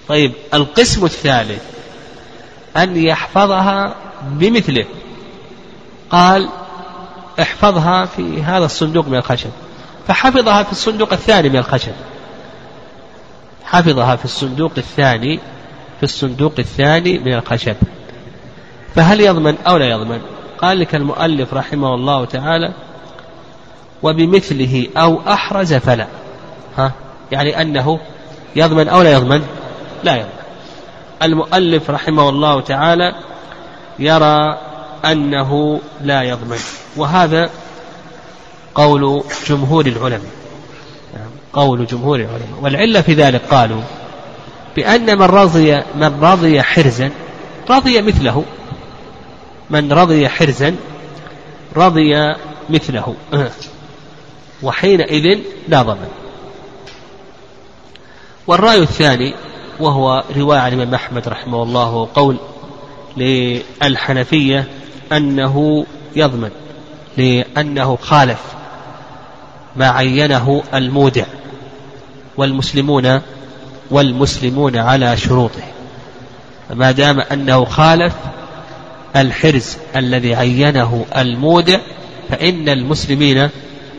طيب 0.08 0.32
القسم 0.54 1.06
الثالث 1.06 1.64
أن 2.78 2.98
يحفظها 2.98 3.96
بمثله. 4.22 4.86
قال 6.16 6.50
احفظها 7.42 8.06
في 8.06 8.44
هذا 8.44 8.66
الصندوق 8.66 9.08
من 9.08 9.18
الخشب. 9.18 9.50
فحفظها 10.08 10.64
في 10.64 10.72
الصندوق 10.72 11.14
الثاني 11.14 11.50
من 11.50 11.58
الخشب. 11.58 11.94
حفظها 13.66 14.16
في 14.16 14.26
الصندوق 14.26 14.72
الثاني 14.78 15.40
في 15.98 16.04
الصندوق 16.04 16.54
الثاني 16.60 17.20
من 17.20 17.34
الخشب. 17.34 17.76
فهل 18.96 19.22
يضمن 19.22 19.56
أو 19.68 19.78
لا 19.78 19.90
يضمن؟ 19.90 20.22
قال 20.62 20.80
لك 20.80 20.96
المؤلف 20.96 21.54
رحمه 21.54 21.94
الله 21.94 22.26
تعالى 22.26 22.74
وبمثله 24.04 24.88
أو 24.98 25.22
أحرز 25.28 25.74
فلا. 25.74 26.08
ها؟ 26.78 26.92
يعني 27.32 27.62
أنه 27.62 28.00
يضمن 28.56 28.88
أو 28.88 29.02
لا 29.02 29.12
يضمن؟ 29.12 29.44
لا 30.04 30.16
يضمن. 30.16 30.30
المؤلف 31.24 31.90
رحمه 31.90 32.30
الله 32.30 32.62
تعالى 32.62 33.16
يرى 34.00 34.58
أنه 35.06 35.82
لا 36.02 36.22
يضمن. 36.24 36.60
وهذا 36.98 37.50
قول 38.76 39.24
جمهور 39.48 39.86
العلماء. 39.86 40.32
قول 41.54 41.86
جمهور 41.86 42.16
العلماء. 42.16 42.60
والعلة 42.62 43.02
في 43.02 43.14
ذلك 43.14 43.42
قالوا 43.42 43.82
بأن 44.76 45.18
من 45.18 45.26
رضي 45.26 45.76
من 45.96 46.20
رضي 46.22 46.62
حرزا 46.62 47.12
رضي 47.70 48.02
مثله. 48.02 48.44
من 49.70 49.94
رضي 49.94 50.30
حرزا 50.30 50.76
رضي 51.76 52.36
مثله. 52.70 53.16
وحينئذ 54.64 55.40
لا 55.68 55.82
ضمن. 55.82 56.08
والرأي 58.48 58.82
الثاني 58.82 59.34
وهو 59.80 60.24
رواية 60.38 60.60
عن 60.60 60.74
الإمام 60.74 60.94
أحمد 60.94 61.28
رحمه 61.28 61.64
الله 61.64 62.10
قول 62.16 62.38
للحنفية 63.18 64.68
أنه 65.12 65.86
يضمن 66.16 66.50
لأنه 67.18 67.96
خالف 68.02 68.40
ما 69.76 69.90
عينه 69.90 70.64
المودع 70.74 71.26
والمسلمون 72.38 73.22
والمسلمون 73.92 74.78
على 74.78 75.18
شروطه. 75.18 75.64
ما 76.74 76.92
دام 76.92 77.20
أنه 77.20 77.66
خالف 77.66 78.14
الحرز 79.16 79.78
الذي 79.96 80.36
عينه 80.36 81.06
المودع 81.18 81.80
فإن 82.30 82.70
المسلمين 82.70 83.50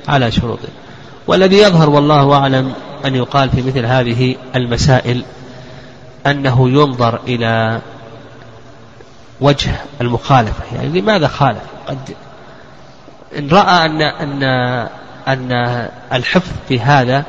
على 0.08 0.30
شروطه. 0.30 0.68
والذي 1.26 1.56
يظهر 1.58 1.90
والله 1.90 2.32
أعلم 2.32 2.72
أن 3.04 3.14
يقال 3.14 3.50
في 3.50 3.62
مثل 3.62 3.86
هذه 3.86 4.36
المسائل 4.56 5.22
أنه 6.26 6.68
ينظر 6.68 7.20
إلى 7.28 7.80
وجه 9.40 9.70
المخالفة. 10.00 10.76
يعني 10.76 11.00
لماذا 11.00 11.28
خالف؟ 11.28 11.62
قد 11.88 12.14
إن 13.38 13.48
رأى 13.48 13.86
أن 13.86 14.02
أن 14.02 14.42
أن 15.28 15.52
الحفظ 16.12 16.52
في 16.68 16.80
هذا 16.80 17.24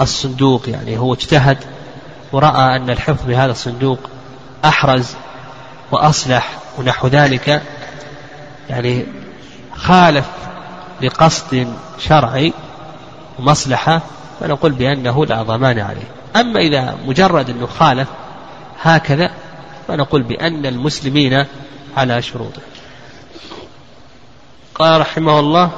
الصندوق 0.00 0.68
يعني 0.68 0.98
هو 0.98 1.14
اجتهد 1.14 1.58
ورأى 2.32 2.76
أن 2.76 2.90
الحفظ 2.90 3.26
في 3.26 3.36
هذا 3.36 3.50
الصندوق 3.50 3.98
أحرز 4.64 5.14
وأصلح 5.92 6.58
ونحو 6.78 7.08
ذلك 7.08 7.62
يعني 8.70 9.06
خالف 9.76 10.26
لقصد 11.02 11.74
شرعي 11.98 12.52
ومصلحة 13.38 14.00
فنقول 14.40 14.72
بأنه 14.72 15.26
لا 15.26 15.42
ضمان 15.42 15.78
عليه. 15.78 16.08
أما 16.36 16.60
إذا 16.60 16.96
مجرد 17.06 17.50
أنه 17.50 17.66
خالف 17.66 18.08
هكذا 18.82 19.30
فنقول 19.88 20.22
بأن 20.22 20.66
المسلمين 20.66 21.46
على 21.96 22.22
شروطه. 22.22 22.62
قال 24.74 25.00
رحمه 25.00 25.40
الله 25.40 25.70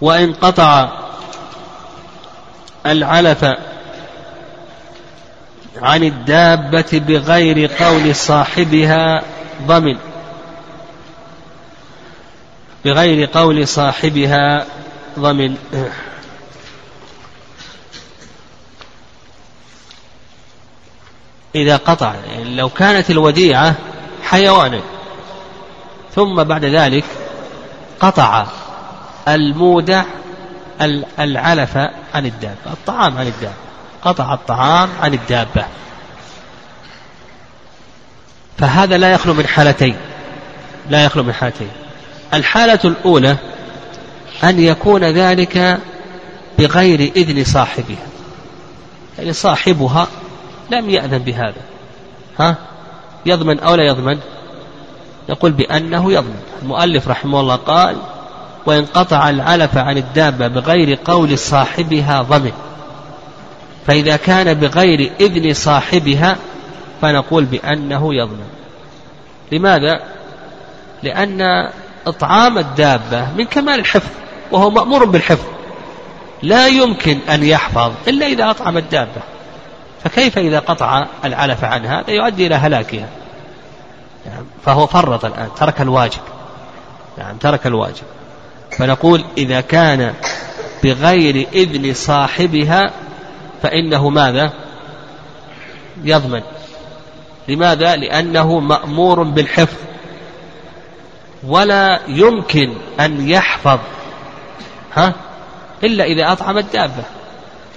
وإن 0.00 0.32
قطع 0.32 0.92
العلف 2.86 3.44
عن 5.82 6.04
الدابة 6.04 6.86
بغير 6.92 7.70
قول 7.72 8.14
صاحبها 8.14 9.22
ضمن. 9.66 9.98
بغير 12.84 13.28
قول 13.32 13.68
صاحبها 13.68 14.66
ضمن. 15.18 15.56
إذا 21.62 21.76
قطع 21.76 22.14
يعني 22.14 22.56
لو 22.56 22.68
كانت 22.68 23.10
الوديعة 23.10 23.74
حيوانا. 24.22 24.80
ثم 26.14 26.42
بعد 26.42 26.64
ذلك 26.64 27.04
قطع 28.00 28.46
المودع 29.28 30.04
العلف 31.18 31.76
عن 32.14 32.26
الدابة 32.26 32.72
الطعام 32.72 33.18
عن 33.18 33.26
الدابة. 33.26 33.54
قطع 34.02 34.34
الطعام 34.34 34.88
عن 35.02 35.14
الدابة. 35.14 35.64
فهذا 38.58 38.98
لا 38.98 39.12
يخلو 39.12 39.34
من 39.34 39.46
حالتين. 39.46 39.96
لا 40.90 41.04
يخلو 41.04 41.22
من 41.22 41.32
حالتين. 41.32 41.70
الحالة 42.34 42.80
الأولى 42.84 43.36
أن 44.44 44.60
يكون 44.60 45.04
ذلك 45.04 45.78
بغير 46.58 47.12
إذن 47.16 47.44
صاحبها. 47.44 48.06
يعني 49.18 49.32
صاحبها 49.32 50.08
لم 50.70 50.90
يأذن 50.90 51.18
بهذا. 51.18 51.62
ها؟ 52.40 52.56
يضمن 53.26 53.60
أو 53.60 53.74
لا 53.74 53.86
يضمن؟ 53.86 54.18
يقول 55.28 55.52
بأنه 55.52 56.12
يضمن. 56.12 56.40
المؤلف 56.62 57.08
رحمه 57.08 57.40
الله 57.40 57.56
قال 57.56 57.96
وإن 58.66 58.84
قطع 58.84 59.30
العلف 59.30 59.76
عن 59.76 59.98
الدابة 59.98 60.48
بغير 60.48 60.98
قول 61.04 61.38
صاحبها 61.38 62.22
ضمن. 62.22 62.52
فإذا 63.86 64.16
كان 64.16 64.54
بغير 64.54 65.12
إذن 65.20 65.54
صاحبها 65.54 66.36
فنقول 67.00 67.44
بأنه 67.44 68.14
يضمن. 68.14 68.48
لماذا؟ 69.52 70.00
لأن 71.02 71.70
إطعام 72.06 72.58
الدابة 72.58 73.32
من 73.36 73.44
كمال 73.44 73.80
الحفظ 73.80 74.10
وهو 74.52 74.70
مأمور 74.70 75.04
بالحفظ. 75.04 75.46
لا 76.42 76.66
يمكن 76.66 77.18
أن 77.30 77.44
يحفظ 77.44 77.92
إلا 78.08 78.26
إذا 78.26 78.50
أطعم 78.50 78.76
الدابة. 78.76 79.22
فكيف 80.04 80.38
إذا 80.38 80.58
قطع 80.58 81.06
العلف 81.24 81.64
عنها 81.64 82.00
هذا 82.00 82.10
يؤدي 82.10 82.46
إلى 82.46 82.54
هلاكها؟ 82.54 83.08
يعني 84.26 84.44
فهو 84.64 84.86
فرط 84.86 85.24
الآن 85.24 85.48
ترك 85.56 85.80
الواجب. 85.80 86.20
يعني 87.18 87.38
ترك 87.38 87.66
الواجب. 87.66 88.04
فنقول 88.70 89.24
إذا 89.38 89.60
كان 89.60 90.14
بغير 90.84 91.46
إذن 91.52 91.94
صاحبها 91.94 92.90
فإنه 93.62 94.08
ماذا؟ 94.08 94.52
يضمن. 96.04 96.42
لماذا؟ 97.48 97.96
لأنه 97.96 98.60
مأمور 98.60 99.22
بالحفظ. 99.22 99.76
ولا 101.46 102.00
يمكن 102.08 102.74
أن 103.00 103.28
يحفظ. 103.28 103.78
ها؟ 104.94 105.14
إلا 105.84 106.04
إذا 106.04 106.32
أطعم 106.32 106.58
الدابة. 106.58 107.02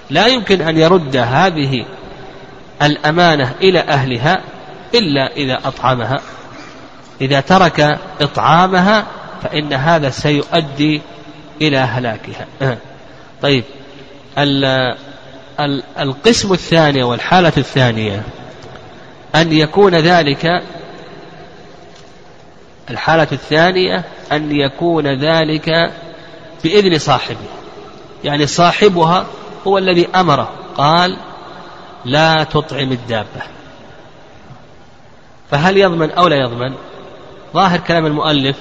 لا 0.09 0.27
يمكن 0.27 0.61
أن 0.61 0.77
يرد 0.77 1.17
هذه 1.17 1.85
الأمانة 2.81 3.55
إلى 3.61 3.79
أهلها 3.79 4.41
إلا 4.95 5.35
إذا 5.35 5.59
أطعمها. 5.65 6.21
إذا 7.21 7.41
ترك 7.41 7.99
إطعامها 8.21 9.05
فإن 9.43 9.73
هذا 9.73 10.09
سيؤدي 10.09 11.01
إلى 11.61 11.77
هلاكها. 11.77 12.47
طيب. 13.41 13.63
القسم 15.99 16.53
الثاني 16.53 17.03
والحالة 17.03 17.53
الثانية. 17.57 18.23
أن 19.35 19.51
يكون 19.51 19.95
ذلك 19.95 20.63
الحالة 22.89 23.27
الثانية 23.31 24.03
أن 24.31 24.51
يكون 24.51 25.07
ذلك 25.07 25.91
بإذن 26.63 26.97
صاحبه. 26.97 27.47
يعني 28.23 28.47
صاحبها 28.47 29.25
هو 29.67 29.77
الذي 29.77 30.07
أمره. 30.15 30.51
قال 30.77 31.17
لا 32.05 32.43
تطعم 32.43 32.91
الدابة. 32.91 33.41
فهل 35.51 35.77
يضمن 35.77 36.11
أو 36.11 36.27
لا 36.27 36.35
يضمن؟ 36.35 36.73
ظاهر 37.53 37.79
كلام 37.79 38.05
المؤلف 38.05 38.57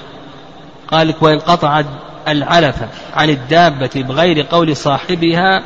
قال 0.91 1.07
لك 1.07 1.21
وإن 1.21 1.39
قطع 1.39 1.83
العلف 2.27 2.75
عن 3.13 3.29
الدابة 3.29 3.89
بغير 3.95 4.47
قول 4.51 4.75
صاحبها 4.77 5.63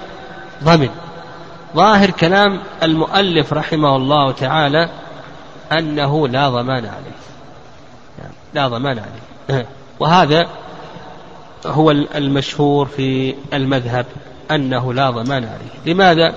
ضمن. 0.64 0.90
ظاهر 1.76 2.10
كلام 2.10 2.60
المؤلف 2.84 3.54
رحمه 3.54 3.96
الله 3.96 4.32
تعالى 4.32 4.90
أنه 5.72 6.28
لا 6.28 6.50
ضمان 6.50 6.86
عليه. 6.86 7.16
لا 8.54 8.68
ضمان 8.68 9.00
عليه. 9.00 9.66
وهذا 10.00 10.48
هو 11.66 11.92
المشهور 11.92 12.86
في 12.86 13.36
المذهب 13.54 14.06
أنه 14.52 14.94
لا 14.94 15.10
ضمان 15.10 15.44
عليه. 15.44 15.94
لماذا؟ 15.94 16.34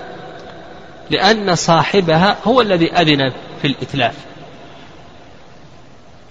لأن 1.09 1.55
صاحبها 1.55 2.37
هو 2.47 2.61
الذي 2.61 2.93
أذن 2.93 3.31
في 3.61 3.67
الإتلاف. 3.67 4.15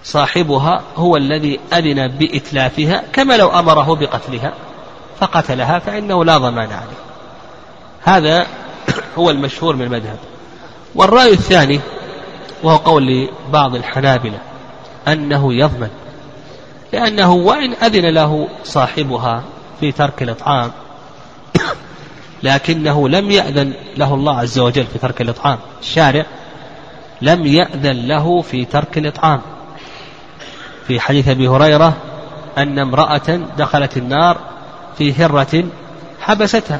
صاحبها 0.03 0.81
هو 0.95 1.17
الذي 1.17 1.59
أذن 1.73 2.07
بإتلافها 2.07 3.03
كما 3.13 3.37
لو 3.37 3.47
أمره 3.47 3.95
بقتلها 3.95 4.53
فقتلها 5.19 5.79
فإنه 5.79 6.25
لا 6.25 6.37
ضمان 6.37 6.71
عليه. 6.71 6.99
هذا 8.03 8.47
هو 9.17 9.29
المشهور 9.29 9.75
من 9.75 9.81
المذهب. 9.81 10.17
والرأي 10.95 11.33
الثاني 11.33 11.79
وهو 12.63 12.77
قول 12.77 13.29
بعض 13.51 13.75
الحنابلة 13.75 14.39
أنه 15.07 15.53
يضمن 15.53 15.89
لأنه 16.93 17.33
وإن 17.33 17.73
أذن 17.73 18.13
له 18.13 18.47
صاحبها 18.63 19.43
في 19.79 19.91
ترك 19.91 20.23
الإطعام 20.23 20.71
لكنه 22.43 23.09
لم 23.09 23.31
يأذن 23.31 23.73
له 23.97 24.13
الله 24.13 24.39
عز 24.39 24.59
وجل 24.59 24.85
في 24.85 24.99
ترك 24.99 25.21
الإطعام. 25.21 25.57
الشارع 25.81 26.25
لم 27.21 27.45
يأذن 27.45 28.07
له 28.07 28.41
في 28.41 28.65
ترك 28.65 28.97
الإطعام. 28.97 29.41
في 30.87 30.99
حديث 30.99 31.27
أبي 31.27 31.47
هريرة 31.47 31.97
أن 32.57 32.79
امرأة 32.79 33.39
دخلت 33.57 33.97
النار 33.97 34.37
في 34.97 35.13
هرة 35.13 35.63
حبستها. 36.21 36.79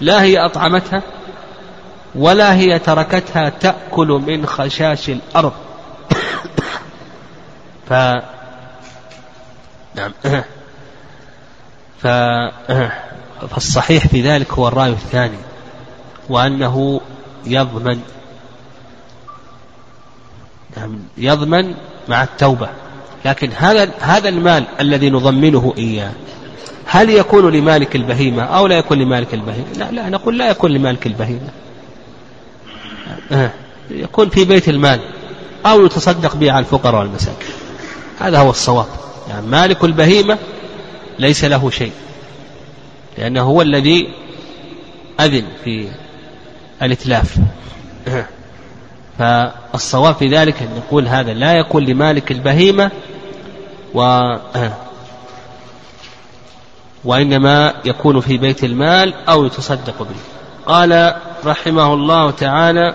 لا 0.00 0.22
هي 0.22 0.38
أطعمتها 0.38 1.02
ولا 2.14 2.54
هي 2.54 2.78
تركتها 2.78 3.48
تأكل 3.48 4.08
من 4.26 4.46
خشاش 4.46 5.08
الأرض. 5.08 5.52
ف 7.88 7.92
نعم. 9.94 10.12
ف 12.02 12.06
فالصحيح 13.50 14.06
في 14.06 14.22
ذلك 14.22 14.52
هو 14.52 14.68
الرأي 14.68 14.90
الثاني 14.90 15.38
وأنه 16.28 17.00
يضمن 17.46 18.00
نعم 20.76 20.98
يضمن 21.18 21.74
مع 22.08 22.22
التوبة. 22.22 22.68
لكن 23.24 23.50
هذا 23.56 23.90
هذا 24.00 24.28
المال 24.28 24.64
الذي 24.80 25.10
نضمنه 25.10 25.74
إياه 25.78 26.12
هل 26.86 27.10
يكون 27.10 27.52
لمالك 27.52 27.96
البهيمة 27.96 28.42
أو 28.42 28.66
لا 28.66 28.78
يكون 28.78 28.98
لمالك 28.98 29.34
البهيمة؟ 29.34 29.72
لا 29.76 29.90
لا 29.90 30.08
نقول 30.08 30.38
لا 30.38 30.50
يكون 30.50 30.70
لمالك 30.70 31.06
البهيمة. 31.06 31.50
يكون 33.90 34.28
في 34.28 34.44
بيت 34.44 34.68
المال 34.68 35.00
أو 35.66 35.86
يتصدق 35.86 36.36
به 36.36 36.52
على 36.52 36.60
الفقراء 36.64 37.00
والمساكين. 37.00 37.54
هذا 38.20 38.38
هو 38.38 38.50
الصواب. 38.50 38.86
يعني 39.28 39.46
مالك 39.46 39.84
البهيمة 39.84 40.38
ليس 41.18 41.44
له 41.44 41.70
شيء. 41.70 41.92
لأنه 43.18 43.42
هو 43.42 43.62
الذي 43.62 44.08
أذن 45.20 45.44
في 45.64 45.88
الإتلاف 46.82 47.38
فالصواب 49.18 50.14
في 50.14 50.28
ذلك 50.28 50.62
أن 50.62 50.68
نقول 50.76 51.08
هذا 51.08 51.32
لا 51.32 51.52
يكون 51.52 51.84
لمالك 51.84 52.32
البهيمة 52.32 52.90
و 53.94 54.20
وإنما 57.04 57.74
يكون 57.84 58.20
في 58.20 58.38
بيت 58.38 58.64
المال 58.64 59.14
أو 59.28 59.44
يتصدق 59.44 60.02
به 60.02 60.16
قال 60.66 61.14
رحمه 61.44 61.94
الله 61.94 62.30
تعالى 62.30 62.94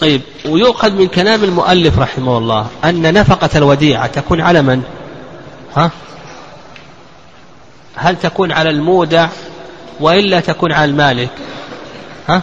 طيب 0.00 0.20
ويؤخذ 0.46 0.92
من 0.92 1.06
كلام 1.06 1.44
المؤلف 1.44 1.98
رحمه 1.98 2.38
الله 2.38 2.66
أن 2.84 3.14
نفقة 3.14 3.50
الوديعة 3.58 4.06
تكون 4.06 4.40
على 4.40 4.62
من؟ 4.62 4.82
ها؟ 5.76 5.90
هل 7.94 8.16
تكون 8.16 8.52
على 8.52 8.70
المودع 8.70 9.28
وإلا 10.00 10.40
تكون 10.40 10.72
على 10.72 10.90
المالك؟ 10.90 11.30
ها؟ 12.28 12.42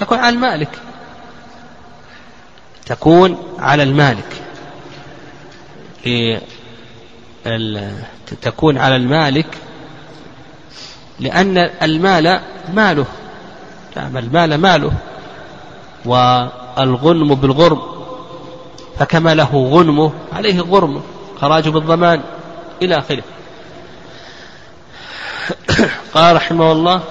تكون 0.00 0.18
على 0.18 0.34
المالك. 0.34 0.68
تكون 2.86 3.38
على 3.58 3.82
المالك. 3.82 4.42
تكون 8.42 8.78
على 8.78 8.96
المالك 8.96 9.46
لأن 11.20 11.58
المال 11.82 12.40
ماله. 12.74 13.06
نعم 13.96 14.16
المال 14.16 14.54
ماله. 14.54 14.92
والغنم 16.04 17.34
بالغرم. 17.34 17.82
فكما 18.98 19.34
له 19.34 19.68
غنمه 19.72 20.12
عليه 20.32 20.60
غرمه 20.60 21.02
خراج 21.40 21.68
بالضمان 21.68 22.22
إلى 22.82 22.98
آخره. 22.98 23.22
قال 26.14 26.36
رحمه 26.36 26.72
الله 26.72 27.02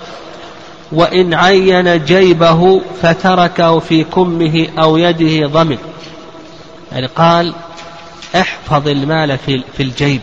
وإن 0.91 1.34
عين 1.34 2.06
جيبه 2.06 2.82
فتركه 3.02 3.80
في 3.80 4.04
كمه 4.04 4.67
أو 4.80 4.97
يده 4.97 5.47
ضمن. 5.47 5.78
يعني 6.91 7.08
قال 7.08 7.54
احفظ 8.36 8.88
المال 8.88 9.38
في, 9.38 9.63
في 9.78 9.84
الجيب. 9.84 10.21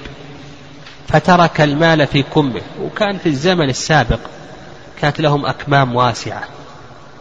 فترك 1.09 1.61
المال 1.61 2.07
في 2.07 2.23
كمه 2.23 2.61
وكان 2.83 3.19
في 3.19 3.29
الزمن 3.29 3.71
السابق 3.71 4.19
كانت 5.01 5.21
لهم 5.21 5.47
أكمام 5.47 5.97
واسعة. 5.97 6.43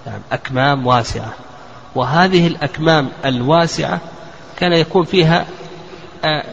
يعني 0.06 0.22
أكمام 0.32 0.88
واسعة. 0.88 1.34
وهذه 1.96 2.48
الأكمام 2.48 3.10
الواسعة 3.26 4.00
كان 4.58 4.74
يكون 4.74 5.06
فيها 5.06 5.46
آه، 6.26 6.44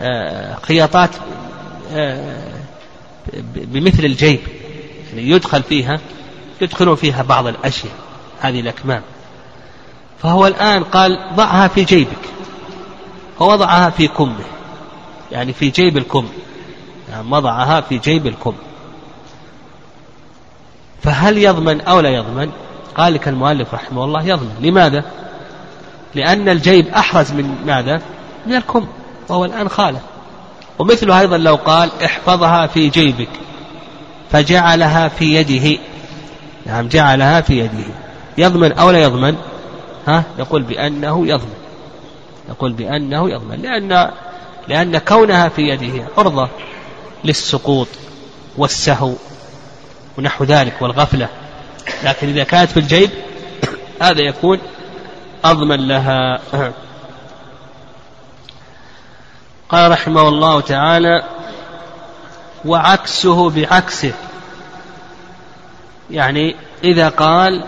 آه، 0.00 0.56
خياطات 0.62 1.10
آه، 1.94 2.63
بمثل 3.44 4.04
الجيب. 4.04 4.40
يعني 5.10 5.30
يدخل 5.30 5.62
فيها 5.62 6.00
يدخلون 6.60 6.96
فيها 6.96 7.22
بعض 7.22 7.46
الأشياء. 7.46 7.92
هذه 8.40 8.60
الأكمام. 8.60 9.02
فهو 10.22 10.46
الآن 10.46 10.84
قال 10.84 11.18
ضعها 11.34 11.68
في 11.68 11.84
جيبك. 11.84 12.18
فوضعها 13.38 13.90
في 13.90 14.08
كمه. 14.08 14.44
يعني 15.32 15.52
في 15.52 15.70
جيب 15.70 15.96
الكم. 15.96 16.28
يعني 17.10 17.26
وضعها 17.30 17.80
في 17.80 17.98
جيب 17.98 18.26
الكم. 18.26 18.54
فهل 21.02 21.38
يضمن 21.38 21.80
أو 21.80 22.00
لا 22.00 22.08
يضمن؟ 22.08 22.50
قال 22.96 23.14
لك 23.14 23.28
المؤلف 23.28 23.74
رحمه 23.74 24.04
الله 24.04 24.24
يضمن. 24.24 24.56
لماذا؟ 24.60 25.04
لأن 26.14 26.48
الجيب 26.48 26.88
أحرز 26.88 27.32
من 27.32 27.64
ماذا؟ 27.66 28.02
من 28.46 28.54
الكم. 28.54 28.86
وهو 29.28 29.44
الآن 29.44 29.68
خالة. 29.68 30.00
ومثله 30.78 31.20
أيضا 31.20 31.38
لو 31.38 31.54
قال 31.54 31.90
احفظها 32.04 32.66
في 32.66 32.88
جيبك 32.88 33.28
فجعلها 34.30 35.08
في 35.08 35.34
يده. 35.34 35.78
نعم 36.66 36.88
جعلها 36.88 37.40
في 37.40 37.58
يده. 37.58 37.84
يضمن 38.38 38.72
أو 38.72 38.90
لا 38.90 39.02
يضمن؟ 39.02 39.36
ها؟ 40.06 40.24
نقول 40.38 40.62
بأنه 40.62 41.26
يضمن. 41.26 41.54
نقول 42.50 42.72
بأنه 42.72 43.30
يضمن. 43.30 43.62
لأن 43.62 44.10
لأن 44.68 44.98
كونها 44.98 45.48
في 45.48 45.62
يده 45.62 46.04
عرضة 46.18 46.48
للسقوط 47.24 47.88
والسهو 48.56 49.12
ونحو 50.18 50.44
ذلك 50.44 50.82
والغفلة. 50.82 51.28
لكن 52.04 52.28
إذا 52.28 52.44
كانت 52.44 52.70
في 52.70 52.76
الجيب 52.76 53.10
هذا 54.02 54.20
يكون 54.20 54.58
أضمن 55.44 55.88
لها. 55.88 56.40
قال 59.74 59.90
رحمه 59.90 60.28
الله 60.28 60.60
تعالى 60.60 61.22
وعكسه 62.64 63.50
بعكسه. 63.50 64.12
يعني 66.10 66.56
إذا 66.84 67.08
قال 67.08 67.64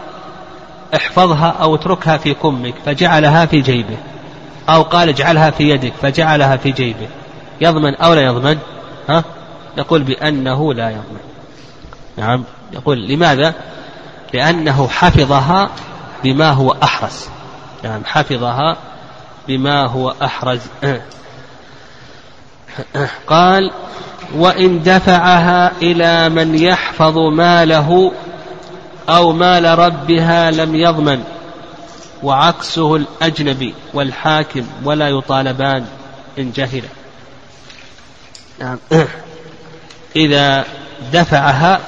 احفظها 0.94 1.48
أو 1.48 1.74
اتركها 1.74 2.16
في 2.16 2.34
كمك 2.34 2.74
فجعلها 2.86 3.46
في 3.46 3.60
جيبه. 3.60 3.96
أو 4.68 4.82
قال 4.82 5.08
اجعلها 5.08 5.50
في 5.50 5.70
يدك 5.70 5.92
فجعلها 6.02 6.56
في 6.56 6.70
جيبه. 6.72 7.08
يضمن 7.60 7.94
أو 7.94 8.14
لا 8.14 8.22
يضمن؟ 8.22 8.58
ها؟ 9.08 9.24
نقول 9.78 10.02
بأنه 10.02 10.74
لا 10.74 10.90
يضمن. 10.90 11.20
نعم. 12.16 12.44
يقول 12.72 13.08
لماذا؟ 13.08 13.54
لأنه 14.34 14.88
حفظها 14.88 15.70
بما 16.24 16.50
هو 16.50 16.76
أحرز. 16.82 17.28
نعم 17.82 18.04
حفظها 18.04 18.76
بما 19.48 19.86
هو 19.86 20.14
أحرز. 20.22 20.60
قال 23.26 23.70
وإن 24.34 24.82
دفعها 24.82 25.72
إلى 25.82 26.28
من 26.28 26.54
يحفظ 26.54 27.18
ماله 27.18 28.12
أو 29.08 29.32
مال 29.32 29.78
ربها 29.78 30.50
لم 30.50 30.74
يضمن 30.74 31.24
وعكسه 32.22 32.96
الأجنبي 32.96 33.74
والحاكم 33.94 34.66
ولا 34.84 35.08
يطالبان 35.08 35.86
إن 36.38 36.52
جهلا 36.52 36.88
نعم. 38.58 38.78
إذا 40.16 40.64
دفعها 41.12 41.80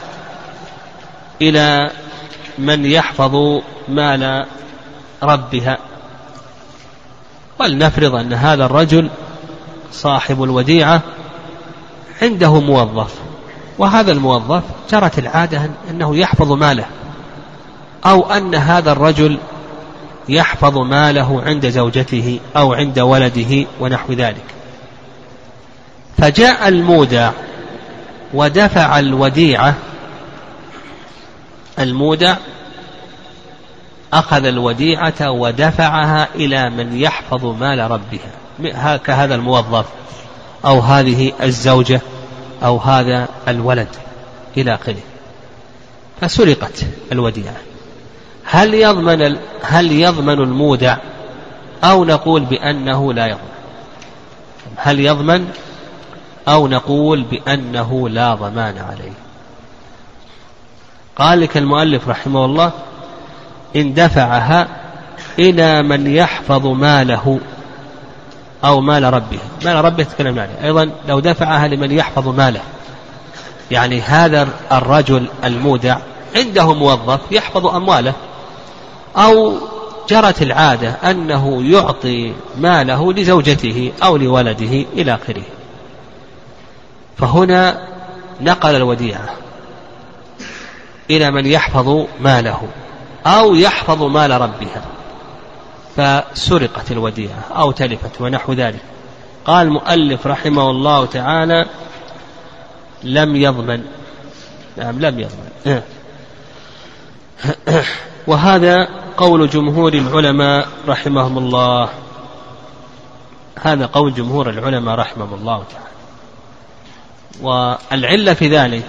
إلى 1.42 1.90
من 2.59 2.85
يحفظ 2.85 3.62
مال 3.88 4.46
ربها. 5.22 5.79
ولنفرض 7.59 8.14
أن 8.14 8.33
هذا 8.33 8.64
الرجل 8.64 9.11
صاحب 9.92 10.42
الوديعة 10.42 11.03
عنده 12.22 12.61
موظف 12.61 13.14
وهذا 13.79 14.12
الموظف 14.12 14.62
جرت 14.90 15.18
العادة 15.18 15.70
أنه 15.90 16.16
يحفظ 16.16 16.53
ماله 16.53 16.87
أو 18.07 18.31
أن 18.33 18.55
هذا 18.55 18.92
الرجل 18.92 19.38
يحفظ 20.29 20.79
ماله 20.79 21.42
عند 21.42 21.68
زوجته 21.68 22.40
أو 22.57 22.72
عند 22.74 22.98
ولده 22.98 23.66
ونحو 23.81 24.12
ذلك. 24.12 24.44
فجاء 26.18 26.68
المودع 26.68 27.31
ودفع 28.35 28.98
الوديعة 28.98 29.74
المودع 31.79 32.37
أخذ 34.12 34.44
الوديعة 34.44 35.31
ودفعها 35.31 36.29
إلى 36.35 36.70
من 36.70 36.98
يحفظ 36.98 37.44
مال 37.44 37.90
ربها. 37.90 38.31
كهذا 39.05 39.35
الموظف 39.35 39.87
أو 40.64 40.81
هذه 40.81 41.33
الزوجة 41.42 42.01
أو 42.64 42.79
هذا 42.79 43.29
الولد 43.49 43.88
إلى 44.57 44.75
آخره. 44.75 45.01
فسرقت 46.21 46.87
الوديعة. 47.12 47.57
هل 48.44 48.75
يضمن 48.75 49.37
هل 49.62 49.92
يضمن 49.92 50.40
المودع 50.40 50.97
أو 51.85 52.05
نقول 52.05 52.44
بأنه 52.44 53.12
لا 53.12 53.27
يضمن؟ 53.27 53.49
هل 54.77 55.01
يضمن 55.01 55.49
أو 56.49 56.68
نقول 56.68 57.23
بأنه 57.23 58.09
لا 58.09 58.35
ضمان 58.35 58.79
عليه؟ 58.79 59.12
قال 61.16 61.40
لك 61.40 61.57
المؤلف 61.57 62.09
رحمه 62.09 62.44
الله 62.44 62.73
إن 63.77 63.94
دفعها 63.94 64.68
إلى 65.38 65.83
من 65.83 66.07
يحفظ 66.07 66.66
ماله 66.66 67.40
أو 68.64 68.81
مال 68.81 69.14
ربه. 69.14 69.38
مال 69.64 69.85
ربه 69.85 70.03
تكلم 70.03 70.38
عليه. 70.38 70.64
أيضا 70.64 70.90
لو 71.09 71.21
دفعها 71.21 71.68
لمن 71.68 71.92
يحفظ 71.92 72.29
ماله. 72.29 72.61
يعني 73.71 74.01
هذا 74.01 74.49
الرجل 74.73 75.27
المودع 75.44 75.99
عنده 76.37 76.75
موظف 76.75 77.21
يحفظ 77.31 77.66
أمواله. 77.66 78.12
أو 79.16 79.55
جرت 80.09 80.42
العادة 80.42 80.90
أنه 80.90 81.62
يعطي 81.62 82.33
ماله 82.59 83.12
لزوجته 83.12 83.92
أو 84.03 84.16
لولده 84.16 84.85
إلى 84.92 85.14
آخره. 85.14 85.42
فهنا 87.18 87.89
نقل 88.41 88.74
الوديعة 88.74 89.28
إلى 91.11 91.30
من 91.30 91.47
يحفظ 91.47 92.07
ماله 92.20 92.61
أو 93.26 93.55
يحفظ 93.55 94.03
مال 94.03 94.30
ربها. 94.30 94.83
فسرقت 95.99 96.92
الوديعة 96.92 97.44
أو 97.51 97.70
تلفت 97.70 98.20
ونحو 98.20 98.53
ذلك. 98.53 98.80
قال 99.44 99.66
المؤلف 99.66 100.26
رحمه 100.26 100.70
الله 100.70 101.07
تعالى 101.07 101.66
لم 103.03 103.36
يضمن. 103.36 103.84
نعم 104.76 105.01
لم 105.01 105.20
يضمن. 105.20 105.82
وهذا 108.26 108.88
قول 109.16 109.51
جمهور 109.51 109.94
العلماء 109.94 110.68
رحمهم 110.88 111.38
الله. 111.38 111.88
هذا 113.62 113.86
قول 113.86 114.14
جمهور 114.14 114.51
العلماء 114.51 114.94
رحمهم 114.94 115.34
الله 115.34 115.64
تعالى. 115.70 115.88
والعلة 117.42 118.34
في 118.34 118.49
ذلك 118.49 118.84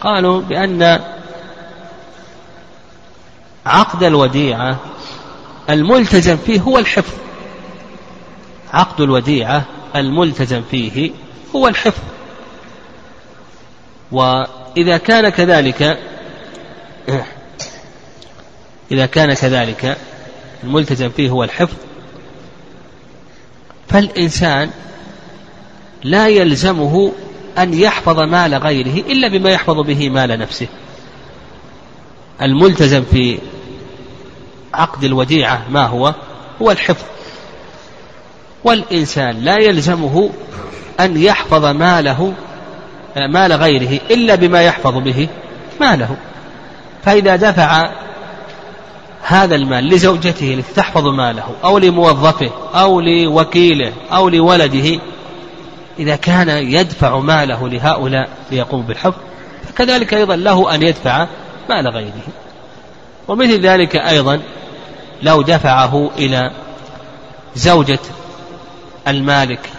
قالوا 0.00 0.40
بأن 0.40 1.00
عقد 3.66 4.02
الوديعة 4.02 4.78
الملتزم 5.70 6.36
فيه 6.36 6.60
هو 6.60 6.78
الحفظ. 6.78 7.14
عقد 8.72 9.00
الوديعة 9.00 9.64
الملتزم 9.96 10.62
فيه 10.70 11.10
هو 11.56 11.68
الحفظ. 11.68 12.02
وإذا 14.12 14.96
كان 14.96 15.28
كذلك 15.28 15.98
إذا 18.92 19.06
كان 19.06 19.34
كذلك 19.34 19.96
الملتزم 20.64 21.08
فيه 21.08 21.30
هو 21.30 21.44
الحفظ 21.44 21.76
فالإنسان 23.88 24.70
لا 26.04 26.28
يلزمه 26.28 27.12
أن 27.58 27.74
يحفظ 27.74 28.18
مال 28.20 28.54
غيره 28.54 28.94
إلا 28.94 29.28
بما 29.28 29.50
يحفظ 29.50 29.80
به 29.80 30.10
مال 30.10 30.38
نفسه. 30.38 30.66
الملتزم 32.42 33.04
في 33.10 33.38
عقد 34.74 35.04
الوديعة 35.04 35.62
ما 35.70 35.86
هو؟ 35.86 36.14
هو 36.62 36.70
الحفظ. 36.70 37.04
والإنسان 38.64 39.36
لا 39.40 39.58
يلزمه 39.58 40.30
أن 41.00 41.16
يحفظ 41.16 41.64
ماله 41.64 42.32
مال 43.16 43.52
غيره 43.52 44.00
إلا 44.10 44.34
بما 44.34 44.62
يحفظ 44.62 44.94
به 44.94 45.28
ماله. 45.80 46.16
فإذا 47.04 47.36
دفع 47.36 47.90
هذا 49.22 49.54
المال 49.54 49.88
لزوجته 49.88 50.54
التي 50.54 50.72
تحفظ 50.74 51.06
ماله 51.06 51.44
أو 51.64 51.78
لموظفه 51.78 52.50
أو 52.74 53.00
لوكيله 53.00 53.92
أو 54.12 54.28
لولده 54.28 55.00
إذا 55.98 56.16
كان 56.16 56.48
يدفع 56.48 57.18
ماله 57.18 57.68
لهؤلاء 57.68 58.28
ليقوم 58.50 58.82
بالحفظ 58.82 59.18
فكذلك 59.68 60.14
أيضا 60.14 60.36
له 60.36 60.74
أن 60.74 60.82
يدفع 60.82 61.26
مال 61.68 61.88
غيره. 61.88 62.26
ومثل 63.28 63.60
ذلك 63.60 63.96
أيضا 63.96 64.40
لو 65.22 65.42
دفعه 65.42 66.10
إلى 66.18 66.50
زوجة 67.56 67.98
المالك 69.08 69.70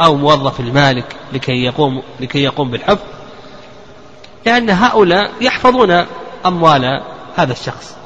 أو 0.00 0.16
موظف 0.16 0.60
المالك 0.60 1.16
لكي 1.32 1.64
يقوم 1.64 2.02
لكي 2.20 2.42
يقوم 2.42 2.70
بالحفظ 2.70 3.18
لأن 4.46 4.70
هؤلاء 4.70 5.32
يحفظون 5.40 6.06
أموال 6.46 7.02
هذا 7.36 7.52
الشخص. 7.52 7.96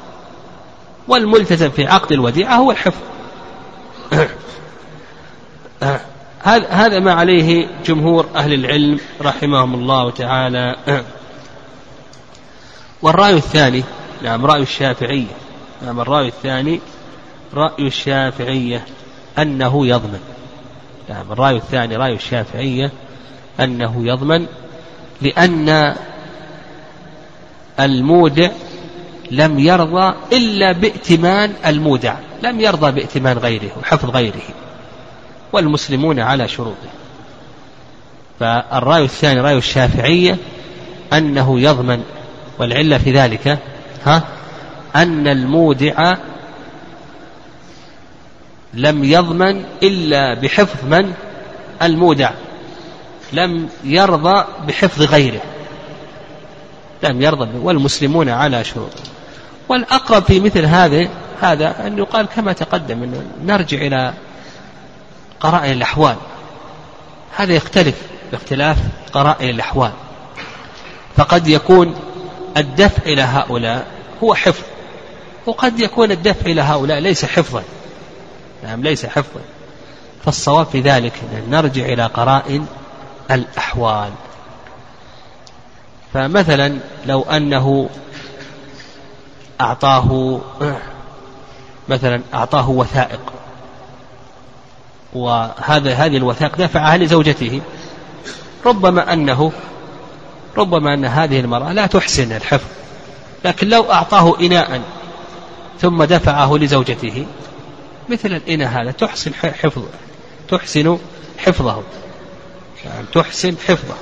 والملتزم 1.07 1.69
في 1.69 1.87
عقد 1.87 2.11
الوديعة 2.11 2.55
هو 2.55 2.71
الحفظ. 2.71 3.01
هذا 6.69 6.99
ما 6.99 7.13
عليه 7.13 7.67
جمهور 7.85 8.25
أهل 8.35 8.53
العلم 8.53 8.99
رحمهم 9.21 9.73
الله 9.73 10.09
تعالى. 10.09 10.75
والرأي 13.01 13.33
الثاني 13.33 13.83
نعم 14.21 14.45
رأي 14.45 14.61
الشافعية 14.61 15.42
نعم 15.83 15.99
الرأي 15.99 16.27
الثاني 16.27 16.79
رأي 17.53 17.87
الشافعية 17.87 18.85
أنه 19.39 19.87
يضمن. 19.87 20.19
نعم 21.09 21.31
الرأي 21.31 21.55
الثاني 21.55 21.95
رأي 21.95 22.13
الشافعية 22.13 22.91
أنه 23.59 24.07
يضمن 24.07 24.45
لأن 25.21 25.95
المودع 27.79 28.51
لم 29.31 29.59
يرضى 29.59 30.15
إلا 30.31 30.71
بائتمان 30.71 31.53
المودع 31.65 32.15
لم 32.43 32.59
يرضى 32.59 32.91
بائتمان 32.91 33.37
غيره 33.37 33.71
وحفظ 33.79 34.09
غيره 34.09 34.47
والمسلمون 35.53 36.19
على 36.19 36.47
شروطه. 36.47 36.89
فالرأي 38.39 39.03
الثاني 39.03 39.41
رأي 39.41 39.57
الشافعية 39.57 40.37
أنه 41.13 41.59
يضمن 41.59 42.03
والعلة 42.59 42.97
في 42.97 43.11
ذلك 43.11 43.59
ها 44.05 44.23
أن 44.95 45.27
المودع 45.27 46.15
لم 48.73 49.03
يضمن 49.03 49.65
إلا 49.83 50.33
بحفظ 50.33 50.85
من؟ 50.85 51.13
المودع. 51.81 52.31
لم 53.33 53.69
يرضى 53.83 54.45
بحفظ 54.67 55.01
غيره. 55.01 55.41
لم 57.03 57.21
يرضى 57.21 57.57
والمسلمون 57.57 58.29
على 58.29 58.63
شروطه 58.63 59.03
والأقرب 59.69 60.23
في 60.23 60.39
مثل 60.39 60.65
هذا 60.65 61.09
هذا 61.41 61.87
أن 61.87 61.97
يقال 61.97 62.25
كما 62.25 62.53
تقدم 62.53 63.03
أنه 63.03 63.23
نرجع 63.45 63.77
إلى 63.77 64.13
قرائن 65.39 65.71
الأحوال. 65.71 66.15
هذا 67.35 67.53
يختلف 67.53 67.95
باختلاف 68.31 68.77
قرائن 69.13 69.49
الأحوال. 69.49 69.91
فقد 71.17 71.47
يكون 71.47 71.95
الدفع 72.57 73.03
إلى 73.05 73.21
هؤلاء 73.21 73.87
هو 74.23 74.33
حفظ. 74.33 74.72
وقد 75.45 75.79
يكون 75.79 76.11
الدفع 76.11 76.45
إلى 76.45 76.61
هؤلاء 76.61 76.99
ليس 76.99 77.25
حفظا. 77.25 77.63
نعم 78.63 78.83
ليس 78.83 79.05
حفظا. 79.05 79.41
فالصواب 80.25 80.65
في 80.65 80.81
ذلك 80.81 81.13
أن 81.33 81.49
نرجع 81.49 81.85
إلى 81.85 82.05
قرائن 82.05 82.65
الأحوال. 83.31 84.11
فمثلا 86.13 86.79
لو 87.05 87.21
أنه 87.21 87.89
أعطاه 89.61 90.39
مثلا 91.89 92.21
أعطاه 92.33 92.69
وثائق 92.69 93.33
وهذا 95.13 95.93
هذه 95.93 96.17
الوثائق 96.17 96.57
دفعها 96.57 96.97
لزوجته. 96.97 97.61
ربما 98.65 99.13
أنه 99.13 99.51
ربما 100.57 100.93
أن 100.93 101.05
هذه 101.05 101.39
المرأة 101.39 101.73
لا 101.73 101.85
تحسن 101.85 102.31
الحفظ 102.31 102.67
لكن 103.45 103.69
لو 103.69 103.91
أعطاه 103.91 104.39
إناء 104.39 104.81
ثم 105.81 106.03
دفعه 106.03 106.57
لزوجته. 106.57 107.25
مثل 108.09 108.29
الإناء 108.33 108.67
هذا 108.67 108.91
تحسن 108.91 109.33
حفظه. 109.33 109.87
تحسن 110.49 110.97
حفظه. 111.37 111.83
يعني 112.85 113.05
تحسن 113.13 113.55
حفظه. 113.67 113.95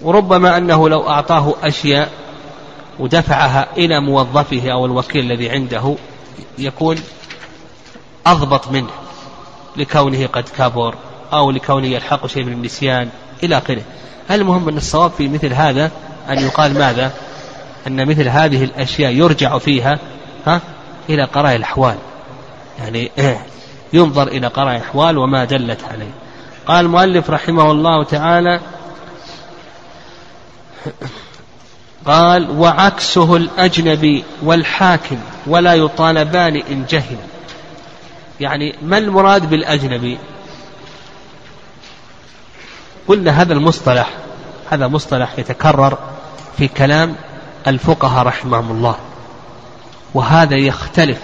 وربما 0.00 0.56
أنه 0.56 0.88
لو 0.88 1.08
أعطاه 1.08 1.54
أشياء 1.62 2.10
ودفعها 2.98 3.68
إلى 3.76 4.00
موظفه 4.00 4.72
أو 4.72 4.86
الوكيل 4.86 5.32
الذي 5.32 5.50
عنده 5.50 5.94
يكون 6.58 6.96
أضبط 8.26 8.68
منه 8.68 8.90
لكونه 9.76 10.26
قد 10.26 10.44
كبر 10.58 10.94
أو 11.32 11.50
لكونه 11.50 11.86
يلحق 11.86 12.26
شيء 12.26 12.44
من 12.44 12.52
النسيان 12.52 13.08
إلى 13.42 13.58
آخره. 13.58 13.82
المهم 14.30 14.68
أن 14.68 14.76
الصواب 14.76 15.10
في 15.10 15.28
مثل 15.28 15.52
هذا؟ 15.52 15.90
أن 16.28 16.38
يقال 16.38 16.74
ماذا؟ 16.74 17.12
أن 17.86 18.08
مثل 18.08 18.28
هذه 18.28 18.64
الأشياء 18.64 19.12
يرجع 19.12 19.58
فيها 19.58 19.98
ها 20.46 20.60
إلى 21.08 21.24
قراء 21.24 21.56
الأحوال. 21.56 21.96
يعني 22.78 23.10
ينظر 23.92 24.28
إلى 24.28 24.46
قراء 24.46 24.76
الأحوال 24.76 25.18
وما 25.18 25.44
دلت 25.44 25.84
عليه. 25.84 26.10
قال 26.66 26.84
المؤلف 26.84 27.30
رحمه 27.30 27.70
الله 27.70 28.04
تعالى 28.04 28.60
قال 32.06 32.50
وعكسه 32.50 33.36
الأجنبي 33.36 34.24
والحاكم 34.42 35.18
ولا 35.46 35.74
يطالبان 35.74 36.56
إن 36.56 36.84
جهل. 36.90 37.16
يعني 38.40 38.74
ما 38.82 38.98
المراد 38.98 39.50
بالأجنبي؟ 39.50 40.18
قلنا 43.08 43.42
هذا 43.42 43.52
المصطلح 43.52 44.10
هذا 44.70 44.86
مصطلح 44.86 45.38
يتكرر 45.38 45.98
في 46.58 46.68
كلام 46.68 47.16
الفقهاء 47.68 48.26
رحمهم 48.26 48.70
الله. 48.70 48.96
وهذا 50.14 50.56
يختلف 50.56 51.18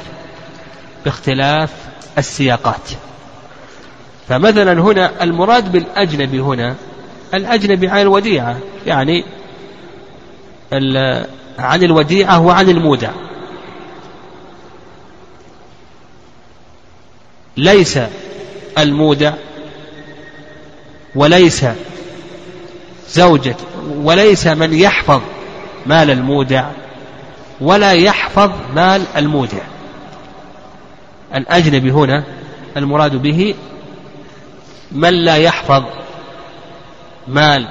باختلاف 1.05 1.71
السياقات. 2.19 2.91
فمثلا 4.29 4.73
هنا 4.73 5.23
المراد 5.23 5.73
بالأجنبي 5.73 6.41
هنا 6.41 6.75
الأجنبي 7.35 7.89
عن 7.89 8.01
الوديعة 8.01 8.57
يعني 8.87 9.25
عن 11.59 11.83
الوديعة 11.83 12.41
وعن 12.41 12.69
المودع. 12.69 13.11
ليس 17.57 17.99
المودع 18.79 19.33
وليس 21.15 21.67
زوجة 23.09 23.57
وليس 23.97 24.47
من 24.47 24.75
يحفظ 24.75 25.21
مال 25.87 26.11
المودع 26.11 26.71
ولا 27.61 27.93
يحفظ 27.93 28.51
مال 28.75 29.03
المودع. 29.17 29.63
الأجنبي 31.35 31.91
هنا 31.91 32.25
المراد 32.77 33.17
به 33.17 33.55
من 34.93 35.15
لا 35.25 35.37
يحفظ 35.37 35.85
مال 37.29 37.69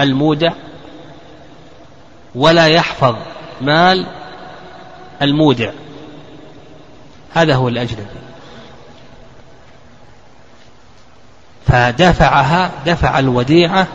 المودع 0.00 0.52
ولا 2.34 2.66
يحفظ 2.66 3.16
مال 3.60 4.06
المودع. 5.22 5.70
هذا 7.34 7.54
هو 7.54 7.68
الأجنبي. 7.68 8.06
فدفعها 11.66 12.70
دفع 12.86 13.18
الوديعة 13.18 13.86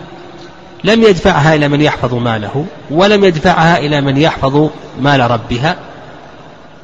لم 0.84 1.04
يدفعها 1.04 1.56
إلى 1.56 1.68
من 1.68 1.82
يحفظ 1.82 2.14
ماله 2.14 2.66
ولم 2.90 3.24
يدفعها 3.24 3.78
إلى 3.78 4.02
من 4.02 4.18
يحفظ 4.18 4.70
مال 5.00 5.32
ربها 5.32 5.78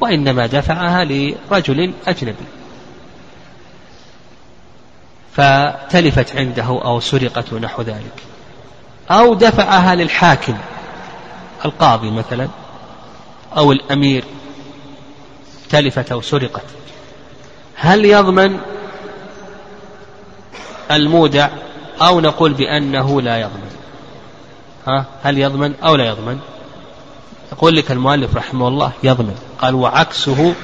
وإنما 0.00 0.46
دفعها 0.46 1.04
لرجل 1.04 1.92
أجنبي. 2.06 2.44
فتلفت 5.36 6.36
عنده 6.36 6.80
أو 6.84 7.00
سرقت 7.00 7.52
ونحو 7.52 7.82
ذلك. 7.82 8.22
أو 9.10 9.34
دفعها 9.34 9.94
للحاكم 9.94 10.56
القاضي 11.64 12.10
مثلا 12.10 12.48
أو 13.56 13.72
الأمير 13.72 14.24
تلفت 15.70 16.12
أو 16.12 16.20
سرقت. 16.20 16.64
هل 17.74 18.04
يضمن 18.04 18.58
المودع 20.90 21.48
أو 22.00 22.20
نقول 22.20 22.52
بأنه 22.52 23.20
لا 23.20 23.40
يضمن؟ 23.40 23.77
ها 24.88 25.04
هل 25.22 25.38
يضمن 25.38 25.74
أو 25.82 25.96
لا 25.96 26.04
يضمن؟ 26.04 26.38
يقول 27.52 27.76
لك 27.76 27.90
المؤلف 27.90 28.36
رحمه 28.36 28.68
الله 28.68 28.92
يضمن. 29.02 29.34
قال 29.58 29.74
وعكسه 29.74 30.54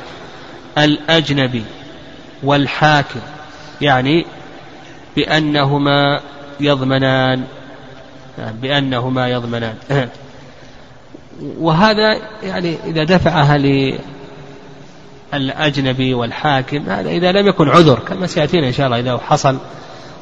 الأجنبي 0.78 1.64
والحاكم 2.42 3.20
يعني 3.80 4.26
بأنهما 5.16 6.20
يضمنان 6.60 7.44
بأنهما 8.38 9.28
يضمنان. 9.28 9.74
وهذا 11.40 12.18
يعني 12.42 12.76
إذا 12.84 13.04
دفعها 13.04 13.58
للأجنبي 15.32 16.14
والحاكم 16.14 16.90
هذا 16.90 17.10
إذا 17.10 17.32
لم 17.32 17.46
يكن 17.46 17.68
عذر 17.68 17.98
كما 17.98 18.26
سيأتينا 18.26 18.66
إن 18.66 18.72
شاء 18.72 18.86
الله 18.86 18.98
إذا 18.98 19.18
حصل 19.18 19.58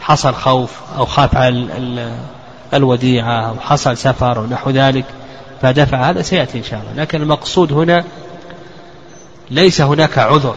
حصل 0.00 0.34
خوف 0.34 0.80
أو 0.96 1.06
خاف 1.06 1.36
على 1.36 2.12
الوديعة 2.74 3.48
أو 3.48 3.54
حصل 3.60 3.96
سفر 3.96 4.38
أو 4.38 4.46
نحو 4.46 4.70
ذلك 4.70 5.04
فدفع 5.62 6.10
هذا 6.10 6.22
سيأتي 6.22 6.58
إن 6.58 6.62
شاء 6.64 6.80
الله. 6.80 7.02
لكن 7.02 7.22
المقصود 7.22 7.72
هنا 7.72 8.04
ليس 9.50 9.80
هناك 9.80 10.18
عذر. 10.18 10.54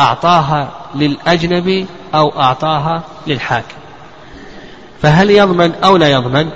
أعطاها 0.00 0.70
للأجنبي 0.94 1.86
أو 2.14 2.40
أعطاها 2.40 3.02
للحاكم. 3.26 3.76
فهل 5.02 5.30
يضمن 5.30 5.72
أو 5.74 5.96
لا 5.96 6.08
يضمن؟ 6.08 6.50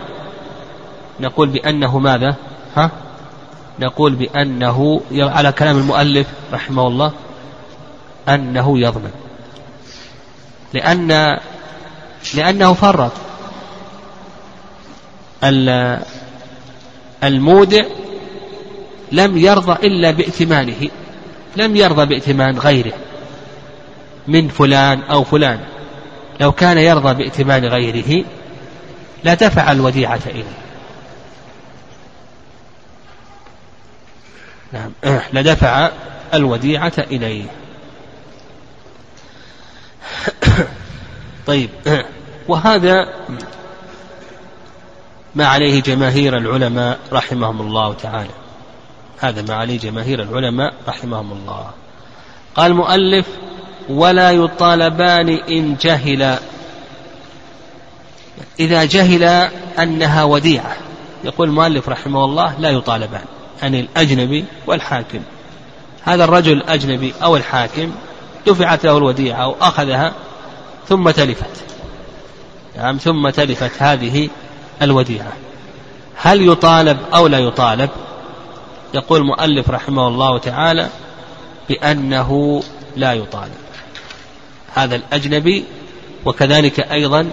نقول 1.21 1.49
بأنه 1.49 1.99
ماذا؟ 1.99 2.35
ها؟ 2.77 2.91
نقول 3.81 4.15
بأنه 4.15 5.01
على 5.13 5.53
كلام 5.53 5.79
المؤلف 5.79 6.27
رحمه 6.53 6.87
الله 6.87 7.13
أنه 8.29 8.79
يضمن. 8.79 9.11
لأن 10.75 11.39
لأنه 12.35 12.73
فرط. 12.73 13.13
المودع 17.25 17.85
لم 19.13 19.39
يرضى 19.39 19.87
إلا 19.87 20.11
بائتمانه 20.11 20.89
لم 21.57 21.77
يرضى 21.77 22.07
بائتمان 22.07 22.59
غيره 22.59 22.93
من 24.29 24.49
فلان 24.49 25.03
أو 25.03 25.25
فلان. 25.25 25.61
لو 26.41 26.53
كان 26.53 26.79
يرضى 26.79 27.15
بائتمان 27.15 27.65
غيره 27.65 28.25
لدفع 29.25 29.73
الوديعة 29.73 30.21
إليه. 30.27 30.45
نعم. 34.73 34.93
لدفع 35.33 35.91
الوديعة 36.35 36.93
إليه. 36.99 37.45
طيب. 41.47 41.71
وهذا 42.49 43.09
ما 45.39 45.47
عليه 45.47 45.83
جماهير 45.83 46.37
العلماء 46.37 46.99
رحمهم 47.13 47.61
الله 47.61 47.93
تعالى. 47.93 48.31
هذا 49.19 49.43
ما 49.43 49.55
عليه 49.55 49.79
جماهير 49.79 50.23
العلماء 50.23 50.75
رحمهم 50.89 51.33
الله. 51.33 51.71
قال 52.55 52.71
المؤلف 52.71 53.27
ولا 53.89 54.31
يطالبان 54.31 55.29
إن 55.29 55.77
جهل 55.81 56.39
إذا 58.61 58.85
جهل 58.85 59.23
أنها 59.79 60.25
وديعة. 60.25 60.77
يقول 61.25 61.49
المؤلف 61.49 61.89
رحمه 61.89 62.25
الله 62.25 62.55
لا 62.59 62.71
يطالبان 62.71 63.25
عن 63.63 63.75
الأجنبي 63.75 64.45
والحاكم. 64.67 65.21
هذا 66.03 66.25
الرجل 66.25 66.53
الأجنبي 66.53 67.15
أو 67.23 67.37
الحاكم 67.37 67.93
دفعت 68.47 68.85
له 68.85 68.99
الوديعة 68.99 69.43
أو 69.43 69.57
أخذها 69.61 70.13
ثم 70.89 71.11
تلفت. 71.11 71.65
نعم 72.77 72.97
ثم 72.97 73.29
تلفت 73.29 73.83
هذه 73.83 74.29
الوديعة. 74.83 75.33
هل 76.17 76.49
يطالب 76.49 76.99
أو 77.15 77.27
لا 77.27 77.39
يطالب؟ 77.39 77.91
يقول 78.95 79.21
المؤلف 79.21 79.71
رحمه 79.71 80.09
الله 80.09 80.39
تعالى 80.39 80.89
بأنه 81.69 82.63
لا 82.97 83.13
يطالب. 83.13 83.59
هذا 84.75 84.97
الأجنبي 84.97 85.65
وكذلك 86.25 86.81
أيضا 86.81 87.31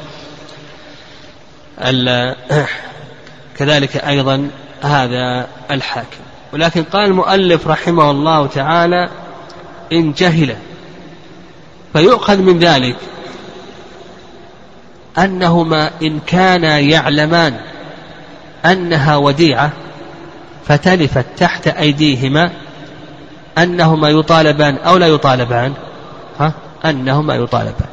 كذلك 3.58 3.98
أيضا 3.98 4.50
هذا 4.82 5.48
الحاكم. 5.72 6.20
ولكن 6.54 6.84
قال 6.84 7.06
المؤلف 7.06 7.68
رحمه 7.68 8.12
الله 8.12 8.48
تعالى 8.48 9.10
إن 9.92 10.14
جهل 10.14 10.56
فيؤخذ 11.94 12.38
من 12.38 12.60
ذلك. 12.60 12.96
أنهما 15.18 15.92
إن 16.02 16.20
كانا 16.20 16.80
يعلمان 16.80 17.60
أنها 18.66 19.16
وديعة 19.16 19.72
فتلفت 20.68 21.26
تحت 21.38 21.68
أيديهما 21.68 22.52
أنهما 23.58 24.10
يطالبان 24.10 24.76
أو 24.76 24.98
لا 24.98 25.08
يطالبان 25.08 25.74
ها؟ 26.40 26.54
أنهما 26.86 27.36
يطالبان. 27.36 27.90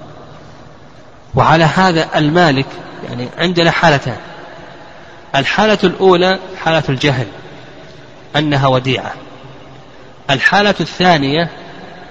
وعلى 1.34 1.64
هذا 1.64 2.18
المالك 2.18 2.66
يعني 3.08 3.28
عندنا 3.38 3.70
حالتان. 3.70 4.16
الحالة 5.36 5.78
الأولى 5.84 6.38
حالة 6.64 6.82
الجهل 6.88 7.26
أنها 8.36 8.66
وديعة. 8.66 9.12
الحالة 10.30 10.74
الثانية 10.80 11.48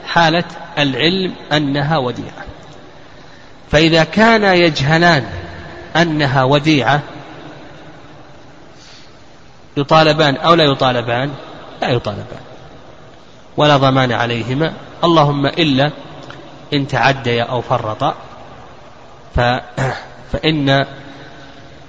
حالة 0.07 0.43
العلم 0.78 1.34
أنها 1.53 1.97
وديعة. 1.97 2.51
فإذا 3.72 4.04
كانا 4.04 4.54
يجهلان 4.54 5.26
أنها 5.96 6.44
وديعة 6.44 7.02
يطالبان 9.78 10.36
أو 10.36 10.54
لا 10.54 10.64
يطالبان 10.64 11.32
لا 11.82 11.90
يطالبان. 11.90 12.42
ولا 13.58 13.78
ضمان 13.78 14.12
عليهما. 14.12 14.74
اللهم 15.04 15.46
إلا 15.46 15.92
إن 16.74 16.88
تعديا 16.88 17.44
أو 17.44 17.62
فرطا 17.62 18.16
فإن 20.32 20.86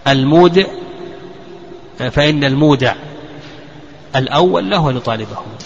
المودع 0.09 0.65
فإن 2.11 2.45
المودع 2.45 2.95
الأول 4.17 4.71
له 4.71 4.91
أن 4.91 4.97
يطالبهما 4.97 5.57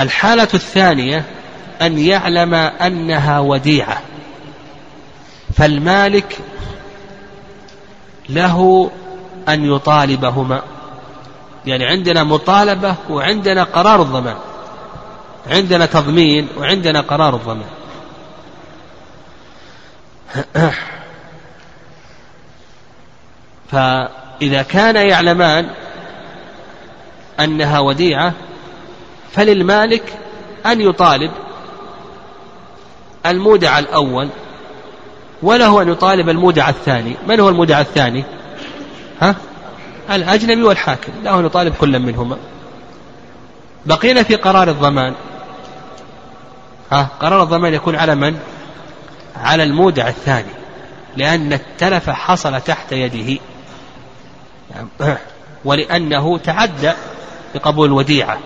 الحالة 0.00 0.48
الثانية 0.54 1.24
أن 1.82 1.98
يعلم 1.98 2.54
أنها 2.54 3.40
وديعة. 3.40 4.02
فالمالك 5.56 6.38
له 8.28 8.90
أن 9.48 9.74
يطالبهما. 9.74 10.62
يعني 11.66 11.86
عندنا 11.86 12.24
مطالبة 12.24 12.94
وعندنا 13.10 13.64
قرار 13.64 14.02
الضمان. 14.02 14.36
عندنا 15.46 15.86
تضمين 15.86 16.48
وعندنا 16.58 17.00
قرار 17.00 17.34
الضمان. 17.34 17.66
فإذا 23.70 24.62
كان 24.62 24.96
يعلمان 24.96 25.70
أنها 27.40 27.78
وديعة 27.78 28.32
فللمالك 29.32 30.18
أن 30.66 30.80
يطالب 30.80 31.30
المودع 33.26 33.78
الأول 33.78 34.28
وله 35.42 35.82
أن 35.82 35.88
يطالب 35.88 36.28
المودع 36.28 36.68
الثاني. 36.68 37.16
من 37.28 37.40
هو 37.40 37.48
المودع 37.48 37.80
الثاني؟ 37.80 38.24
ها؟ 39.20 39.34
الأجنبي 40.10 40.62
والحاكم. 40.62 41.12
له 41.22 41.40
أن 41.40 41.46
يطالب 41.46 41.74
كل 41.74 41.98
منهما. 41.98 42.36
بقينا 43.86 44.22
في 44.22 44.36
قرار 44.36 44.70
الضمان. 44.70 45.14
ها 46.92 47.08
قرار 47.20 47.42
الضمان 47.42 47.74
يكون 47.74 47.96
على 47.96 48.14
من؟ 48.14 48.38
على 49.36 49.62
المودع 49.62 50.08
الثاني. 50.08 50.52
لأن 51.16 51.52
التلف 51.52 52.10
حصل 52.10 52.60
تحت 52.60 52.92
يده. 52.92 53.40
ولأنه 55.64 56.38
تعدى 56.38 56.92
بقبول 57.54 57.88
الوديعة 57.88 58.38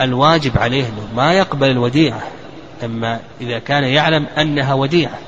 الواجب 0.00 0.58
عليه 0.58 0.82
أنه 0.82 1.08
ما 1.16 1.32
يقبل 1.32 1.70
الوديعة. 1.70 2.22
أما 2.84 3.20
إذا 3.40 3.58
كان 3.58 3.84
يعلم 3.84 4.26
أنها 4.26 4.74
وديعة. 4.74 5.18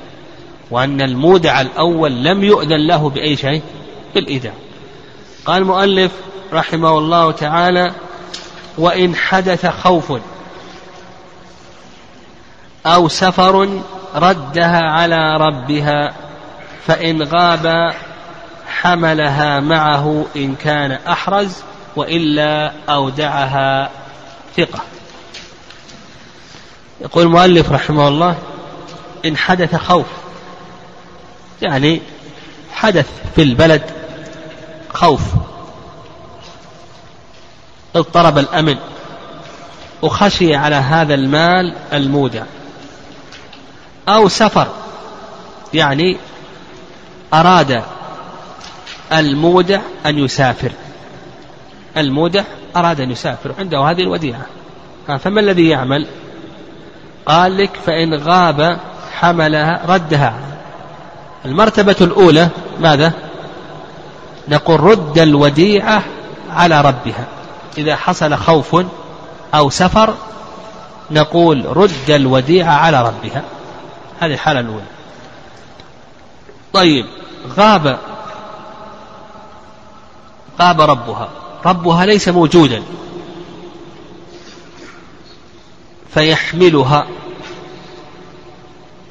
وأن 0.71 1.01
المودع 1.01 1.61
الأول 1.61 2.23
لم 2.23 2.43
يؤذن 2.43 2.87
له 2.87 3.09
بأي 3.09 3.35
شيء؟ 3.35 3.61
بالإيداع 4.15 4.53
قال 5.45 5.61
المؤلف 5.61 6.11
رحمه 6.53 6.97
الله 6.97 7.31
تعالى 7.31 7.93
وإن 8.77 9.15
حدث 9.15 9.65
خوف 9.65 10.13
أو 12.85 13.07
سفر 13.07 13.81
ردها 14.15 14.81
على 14.81 15.37
ربها 15.37 16.13
فإن 16.87 17.23
غاب 17.23 17.93
حملها 18.67 19.59
معه 19.59 20.25
إن 20.35 20.55
كان 20.55 20.91
أحرز 20.91 21.63
وإلا 21.95 22.73
أودعها 22.89 23.89
ثقة. 24.57 24.79
يقول 27.01 27.23
المؤلف 27.23 27.71
رحمه 27.71 28.07
الله 28.07 28.35
إن 29.25 29.37
حدث 29.37 29.75
خوف 29.75 30.20
يعني 31.61 32.01
حدث 32.73 33.07
في 33.35 33.41
البلد 33.41 33.81
خوف. 34.89 35.21
اضطرب 37.95 38.37
الأمن 38.37 38.77
وخشي 40.01 40.55
على 40.55 40.75
هذا 40.75 41.13
المال 41.13 41.75
المودع. 41.93 42.43
أو 44.09 44.27
سفر 44.27 44.67
يعني 45.73 46.17
أراد 47.33 47.83
المودع 49.13 49.81
أن 50.05 50.17
يسافر. 50.17 50.71
المودع 51.97 52.43
أراد 52.75 53.01
أن 53.01 53.11
يسافر 53.11 53.53
عنده 53.59 53.79
هذه 53.79 54.01
الوديعة. 54.01 54.45
فما 55.07 55.39
الذي 55.39 55.69
يعمل؟ 55.69 56.07
قال 57.25 57.57
لك 57.57 57.71
فإن 57.85 58.13
غاب 58.13 58.79
حملها 59.11 59.81
ردها. 59.87 60.50
المرتبة 61.45 61.95
الأولى 62.01 62.49
ماذا؟ 62.79 63.13
نقول 64.47 64.79
رد 64.79 65.19
الوديعة 65.19 66.03
على 66.49 66.81
ربها. 66.81 67.27
إذا 67.77 67.95
حصل 67.95 68.37
خوف 68.37 68.85
أو 69.53 69.69
سفر 69.69 70.13
نقول 71.11 71.77
رد 71.77 72.09
الوديعة 72.09 72.73
على 72.73 73.01
ربها. 73.07 73.43
هذه 74.19 74.33
الحالة 74.33 74.59
الأولى. 74.59 74.85
طيب 76.73 77.05
غاب 77.57 77.99
غاب 80.59 80.81
ربها. 80.81 81.29
ربها 81.65 82.05
ليس 82.05 82.29
موجودا. 82.29 82.83
فيحملها. 86.13 87.07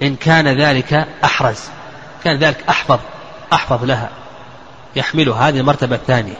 إن 0.02 0.16
كان 0.16 0.48
ذلك 0.48 1.08
أحرز. 1.24 1.60
كان 2.24 2.36
ذلك 2.36 2.64
أحفظ 2.68 2.98
أحفظ 3.52 3.84
لها 3.84 4.08
يحملها. 4.96 5.48
هذه 5.48 5.60
المرتبة 5.60 5.96
الثانية. 5.96 6.34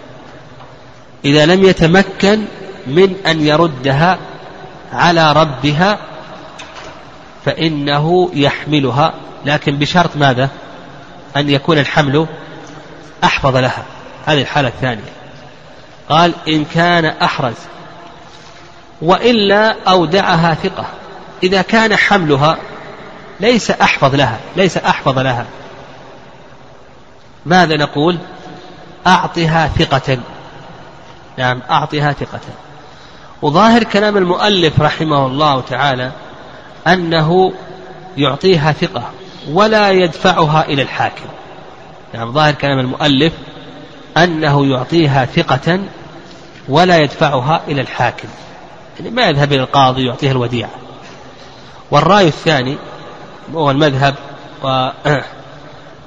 إذا 1.25 1.47
لم 1.47 1.65
يتمكن 1.65 2.45
من 2.87 3.17
أن 3.27 3.47
يردها 3.47 4.19
على 4.93 5.33
ربها 5.33 5.99
فإنه 7.45 8.31
يحملها. 8.35 9.15
لكن 9.45 9.77
بشرط 9.77 10.17
ماذا؟ 10.17 10.49
أن 11.37 11.51
يكون 11.51 11.79
الحمل 11.79 12.27
أحفظ 13.25 13.57
لها. 13.57 13.85
هذه 14.27 14.41
الحالة 14.41 14.69
الثانية. 14.69 15.13
قال 16.09 16.33
إن 16.49 16.65
كان 16.65 17.05
أحرز 17.05 17.55
وإلا 19.03 19.77
أودعها 19.89 20.55
ثقة. 20.55 20.87
إذا 21.43 21.63
كان 21.63 21.97
حملها 21.97 22.57
ليس 23.41 23.71
أحفظ 23.71 24.15
لها 24.15 24.39
ليس 24.57 24.77
أحفظ 24.77 25.19
لها. 25.19 25.47
ماذا 27.47 27.77
نقول؟ 27.77 28.19
أعطها 29.07 29.69
ثقة. 29.69 30.19
نعم 31.39 31.63
أعطها 31.71 32.13
ثقة. 32.13 32.41
وظاهر 33.43 33.85
كلام 33.85 34.17
المؤلف 34.17 34.81
رحمه 34.81 35.27
الله 35.27 35.61
تعالى 35.61 36.13
أنه 36.87 37.53
يعطيها 38.17 38.73
ثقة 38.73 39.11
ولا 39.51 39.91
يدفعها 39.91 40.65
إلى 40.65 40.83
الحاكم. 40.83 41.27
نعم 42.15 42.33
ظاهر 42.33 42.55
كلام 42.55 42.79
المؤلف 42.79 43.33
أنه 44.17 44.67
يعطيها 44.67 45.25
ثقة 45.25 45.81
ولا 46.69 46.99
يدفعها 46.99 47.61
إلى 47.69 47.81
الحاكم. 47.81 48.29
يعني 48.99 49.11
ما 49.11 49.23
يذهب 49.23 49.53
إلى 49.53 49.63
القاضي 49.63 50.07
يعطيها 50.07 50.33
الوديعة. 50.33 50.71
والرأي 51.91 52.29
الثاني 52.29 52.77
هو 53.55 53.71
المذهب 53.71 54.15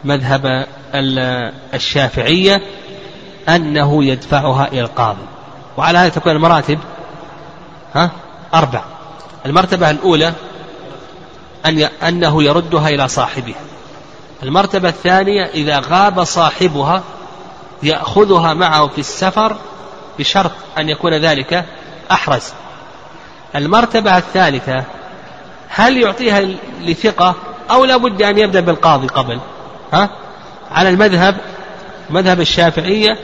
ومذهب 0.05 0.67
الشافعية 1.73 2.61
أنه 3.49 4.03
يدفعها 4.03 4.67
إلى 4.67 4.81
القاضي. 4.81 5.25
وعلى 5.77 5.97
هذا 5.97 6.09
تكون 6.09 6.31
المراتب 6.31 6.79
ها 7.95 8.11
أربع. 8.53 8.81
المرتبة 9.45 9.89
الأولى 9.89 10.33
أن 11.65 11.79
أنه 11.79 12.43
يردها 12.43 12.89
إلى 12.89 13.07
صاحبها 13.07 13.61
المرتبة 14.43 14.89
الثانية 14.89 15.45
إذا 15.45 15.79
غاب 15.79 16.23
صاحبها 16.23 17.03
يأخذها 17.83 18.53
معه 18.53 18.87
في 18.87 18.99
السفر 18.99 19.57
بشرط 20.19 20.51
أن 20.77 20.89
يكون 20.89 21.13
ذلك 21.13 21.65
أحرز. 22.11 22.53
المرتبة 23.55 24.17
الثالثة 24.17 24.83
هل 25.69 25.97
يعطيها 25.97 26.41
لثقة 26.81 27.35
أو 27.71 27.85
لا 27.85 27.97
بد 27.97 28.21
أن 28.21 28.37
يبدأ 28.37 28.59
بالقاضي 28.59 29.07
قبل؟ 29.07 29.39
ها؟ 29.93 30.09
على 30.73 30.89
المذهب 30.89 31.35
مذهب 32.09 32.41
الشافعية 32.41 33.17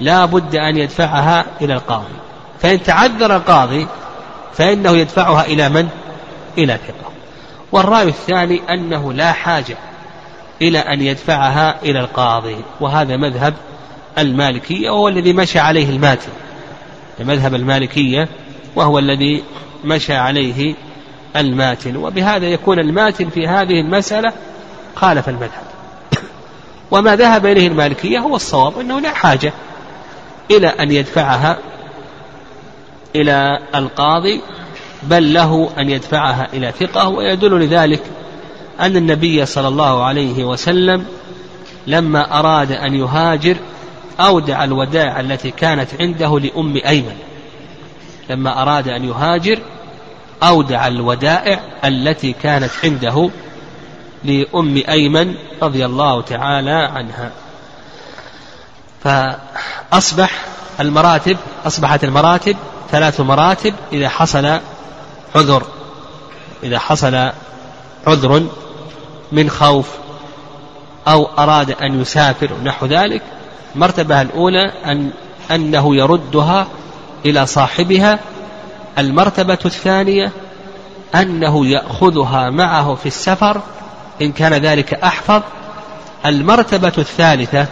لا 0.00 0.24
بد 0.24 0.56
أن 0.56 0.76
يدفعها 0.76 1.44
إلى 1.60 1.74
القاضي. 1.74 2.14
فإن 2.60 2.82
تعذر 2.82 3.36
القاضي 3.36 3.86
فإنه 4.54 4.90
يدفعها 4.90 5.44
إلى 5.44 5.68
من؟ 5.68 5.88
إلى 6.58 6.78
ثقة 6.86 7.10
والرأي 7.72 8.08
الثاني 8.08 8.60
أنه 8.70 9.12
لا 9.12 9.32
حاجة 9.32 9.76
إلى 10.62 10.78
أن 10.78 11.02
يدفعها 11.02 11.82
إلى 11.82 12.00
القاضي 12.00 12.56
وهذا 12.80 13.16
مذهب 13.16 13.54
المالكية 14.18 14.90
وهو 14.90 15.08
الذي 15.08 15.32
مشى 15.32 15.58
عليه 15.58 15.90
الماتن. 15.90 16.30
مذهب 17.20 17.54
المالكية 17.54 18.28
وهو 18.76 18.98
الذي 18.98 19.44
مشى 19.84 20.14
عليه 20.14 20.74
الماتن. 21.36 21.96
وبهذا 21.96 22.46
يكون 22.46 22.78
الماتن 22.78 23.28
في 23.28 23.46
هذه 23.48 23.80
المسألة 23.80 24.32
خالف 24.96 25.28
المذهب. 25.28 25.75
وما 26.90 27.16
ذهب 27.16 27.46
إليه 27.46 27.68
المالكية 27.68 28.18
هو 28.18 28.36
الصواب 28.36 28.78
أنه 28.78 29.00
لا 29.00 29.14
حاجة 29.14 29.52
إلى 30.50 30.66
أن 30.66 30.90
يدفعها 30.90 31.58
إلى 33.16 33.58
القاضي 33.74 34.40
بل 35.02 35.34
له 35.34 35.70
أن 35.78 35.90
يدفعها 35.90 36.48
إلى 36.52 36.72
ثقة 36.80 37.08
ويدل 37.08 37.60
لذلك 37.60 38.02
أن 38.80 38.96
النبي 38.96 39.46
صلى 39.46 39.68
الله 39.68 40.04
عليه 40.04 40.44
وسلم 40.44 41.04
لما 41.86 42.38
أراد 42.38 42.72
أن 42.72 42.94
يهاجر 42.94 43.56
أودع 44.20 44.64
الودائع 44.64 45.20
التي 45.20 45.50
كانت 45.50 45.88
عنده 46.00 46.40
لأم 46.40 46.76
أيمن. 46.86 47.16
لما 48.30 48.62
أراد 48.62 48.88
أن 48.88 49.04
يهاجر 49.04 49.58
أودع 50.42 50.86
الودائع 50.86 51.60
التي 51.84 52.32
كانت 52.32 52.70
عنده 52.84 53.30
لأم 54.24 54.82
أيمن 54.88 55.34
رضي 55.62 55.86
الله 55.86 56.22
تعالى 56.22 56.70
عنها. 56.70 57.30
فأصبح 59.04 60.30
المراتب 60.80 61.36
أصبحت 61.66 62.04
المراتب 62.04 62.56
ثلاث 62.90 63.20
مراتب 63.20 63.74
إذا 63.92 64.08
حصل 64.08 64.60
عذر 65.34 65.62
إذا 66.62 66.78
حصل 66.78 67.30
عذر 68.06 68.46
من 69.32 69.50
خوف 69.50 69.88
أو 71.08 71.28
أراد 71.38 71.70
أن 71.70 72.00
يسافر 72.00 72.50
نحو 72.64 72.86
ذلك. 72.86 73.22
المرتبة 73.74 74.22
الأولى 74.22 74.72
أن 74.84 75.10
أنه 75.50 75.96
يردها 75.96 76.66
إلى 77.24 77.46
صاحبها. 77.46 78.18
المرتبة 78.98 79.58
الثانية 79.64 80.32
أنه 81.14 81.66
يأخذها 81.66 82.50
معه 82.50 82.94
في 82.94 83.06
السفر 83.06 83.60
إن 84.22 84.32
كان 84.32 84.52
ذلك 84.52 84.94
أحفظ. 84.94 85.42
المرتبة 86.26 86.92
الثالثة 86.98 87.66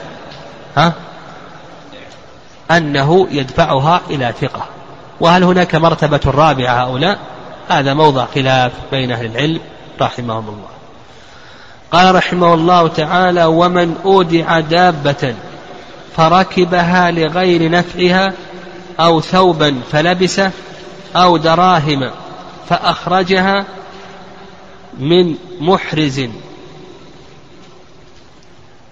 ها 0.76 0.92
أنه 2.70 3.28
يدفعها 3.30 4.00
إلى 4.10 4.34
ثقة. 4.40 4.64
وهل 5.20 5.44
هناك 5.44 5.74
مرتبة 5.74 6.20
رابعة 6.26 6.98
لا 6.98 7.16
هذا 7.68 7.94
موضع 7.94 8.26
خلاف 8.34 8.72
بين 8.90 9.12
أهل 9.12 9.26
العلم 9.26 9.60
رحمهم 10.00 10.48
الله. 10.48 10.74
قال 11.92 12.14
رحمه 12.14 12.54
الله 12.54 12.88
تعالى 12.88 13.44
ومن 13.44 13.96
أودع 14.04 14.60
دابة 14.60 15.34
فركبها 16.16 17.10
لغير 17.10 17.70
نفعها 17.70 18.32
أو 19.00 19.20
ثوبا 19.20 19.80
فلبسه 19.92 20.50
أو 21.16 21.36
دراهم 21.36 22.10
فأخرجها 22.68 23.64
من 24.98 25.36
محرز. 25.60 26.20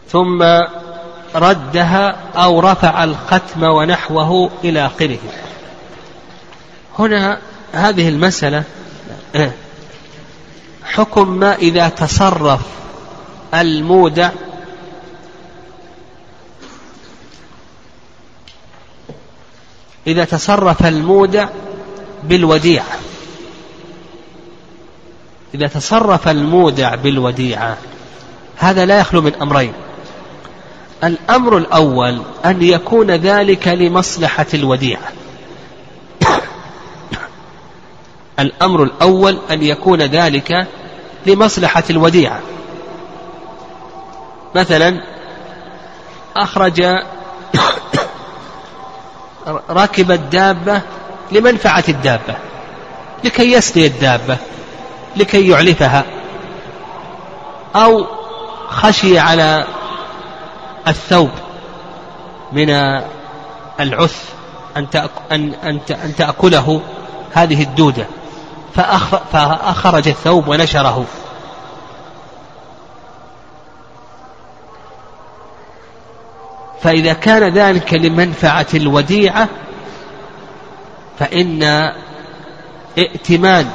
ثم 0.09 0.42
ردها 1.34 2.16
أو 2.34 2.61
رفع 2.61 3.05
الختم 3.05 3.62
ونحوه 3.62 4.50
إلى 4.64 4.86
آخره. 4.86 5.18
هنا 6.98 7.38
هذه 7.72 8.09
المسألة 8.09 8.64
آه، 9.34 9.50
حكم 10.84 11.28
ما 11.28 11.55
إذا 11.55 11.88
تصرف 11.88 12.61
المودع 13.55 14.30
إذا 20.07 20.24
تصرف 20.24 20.86
المودع 20.86 21.48
بالوديعة. 22.22 22.98
إذا 25.55 25.66
تصرف 25.66 26.28
المودع 26.28 26.94
بالوديعة 26.94 27.76
هذا 28.57 28.84
لا 28.84 29.00
يخلو 29.00 29.20
من 29.20 29.34
أمرين. 29.42 29.72
الأمر 31.05 31.57
الأول 31.57 32.22
أن 32.44 32.62
يكون 32.62 33.11
ذلك 33.11 33.68
لمصلحة 33.68 34.46
الوديعة. 34.55 35.12
الأمر 38.40 38.82
الأول 38.82 39.38
أن 39.50 39.62
يكون 39.62 40.03
ذلك 40.03 40.66
لمصلحة 41.26 41.84
الوديعة. 41.90 42.40
مثلا 44.55 45.03
أخرج 46.36 46.82
ركب 49.70 50.11
الدابة 50.11 50.80
لمنفعة 51.32 51.84
الدابة 51.88 52.36
لكي 53.24 53.53
يسقي 53.53 53.86
الدابة. 53.86 54.36
لكي 55.16 55.48
يعلفها 55.48 56.04
أو 57.76 58.06
خشي 58.68 59.18
على 59.18 59.64
الثوب 60.88 61.30
من 62.52 62.70
العث 63.80 64.32
أن 64.76 65.54
أن 65.90 66.14
تأكله 66.16 66.80
هذه 67.32 67.62
الدودة. 67.62 68.06
فأخرج 69.32 70.08
الثوب 70.08 70.48
ونشره. 70.48 71.06
فإذا 76.82 77.12
كان 77.12 77.54
ذلك 77.54 77.94
لمنفعة 77.94 78.66
الوديعة 78.74 79.48
فإن 81.18 81.62
ائتمان 82.98 83.70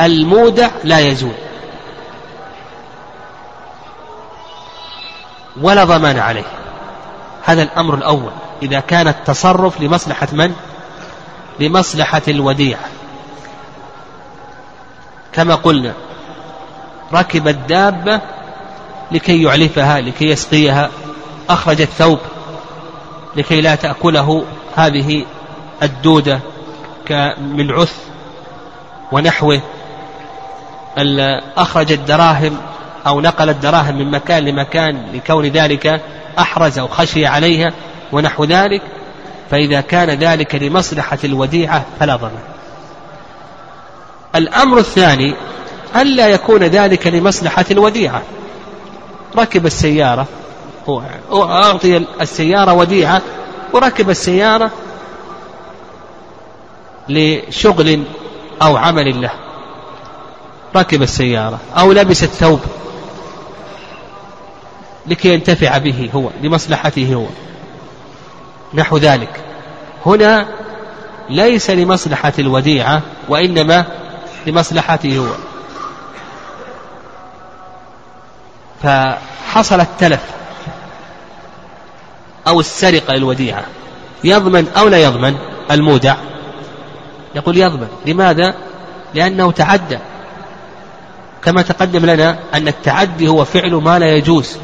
المودع 0.00 0.68
لا 0.84 0.98
يزول. 0.98 1.34
ولا 5.60 5.84
ضمان 5.84 6.18
عليه. 6.18 6.44
هذا 7.44 7.62
الأمر 7.62 7.94
الأول. 7.94 8.30
إذا 8.62 8.80
كان 8.80 9.08
التصرف 9.08 9.80
لمصلحة 9.80 10.28
من؟ 10.32 10.54
لمصلحة 11.60 12.22
الوديعة. 12.28 12.88
كما 15.32 15.54
قلنا 15.54 15.92
ركب 17.12 17.48
الدابة 17.48 18.20
لكي 19.12 19.42
يعلفها 19.42 20.00
لكي 20.00 20.24
يسقيها. 20.24 20.90
أخرج 21.50 21.80
الثوب 21.80 22.18
لكي 23.36 23.60
لا 23.60 23.74
تأكله 23.74 24.44
هذه 24.76 25.24
الدودة 25.82 26.40
من 27.38 27.70
عث 27.70 27.96
ونحوه. 29.12 29.62
أخرج 31.56 31.92
الدراهم 31.92 32.56
أو 33.06 33.20
نقل 33.20 33.48
الدراهم 33.48 33.98
من 33.98 34.10
مكان 34.10 34.44
لمكان 34.44 35.06
لكون 35.14 35.44
ذلك 35.46 36.00
أحرز 36.38 36.78
أو 36.78 36.88
خشي 36.88 37.26
عليها 37.26 37.72
ونحو 38.12 38.44
ذلك 38.44 38.82
فإذا 39.50 39.80
كان 39.80 40.10
ذلك 40.10 40.54
لمصلحة 40.54 41.18
الوديعة 41.24 41.84
فلا 42.00 42.16
ضمان 42.16 42.42
الأمر 44.34 44.78
الثاني 44.78 45.34
ألا 45.96 46.28
يكون 46.28 46.62
ذلك 46.62 47.06
لمصلحة 47.06 47.64
الوديعة. 47.70 48.22
ركب 49.36 49.66
السيارة 49.66 50.26
أعطي 51.32 52.04
السيارة 52.20 52.72
وديعة 52.72 53.22
وركب 53.72 54.10
السيارة 54.10 54.70
لشغل 57.08 58.04
أو 58.62 58.76
عمل 58.76 59.22
له. 59.22 59.30
ركب 60.76 61.02
السيارة 61.02 61.58
أو 61.76 61.92
لبس 61.92 62.22
الثوب 62.22 62.60
لكي 65.06 65.34
ينتفع 65.34 65.78
به 65.78 66.10
هو 66.14 66.30
لمصلحته 66.42 67.14
هو. 67.14 67.26
نحو 68.74 68.96
ذلك. 68.96 69.40
هنا 70.06 70.48
ليس 71.30 71.70
لمصلحة 71.70 72.32
الوديعة 72.38 73.02
وإنما 73.28 73.84
لمصلحته 74.46 75.18
هو. 75.18 75.34
فحصل 78.82 79.80
التلف 79.80 80.20
أو 82.46 82.60
السرقة 82.60 83.14
للوديعة. 83.14 83.64
يضمن 84.24 84.68
أو 84.68 84.88
لا 84.88 84.98
يضمن 84.98 85.36
المودع؟ 85.70 86.16
يقول 87.34 87.56
يضمن. 87.56 87.88
لماذا؟ 88.06 88.54
لأنه 89.14 89.52
تعدى. 89.52 89.98
كما 91.44 91.62
تقدم 91.62 92.06
لنا 92.06 92.38
أن 92.54 92.68
التعدي 92.68 93.28
هو 93.28 93.44
فعل 93.44 93.74
ما 93.74 93.98
لا 93.98 94.16
يجوز. 94.16 94.56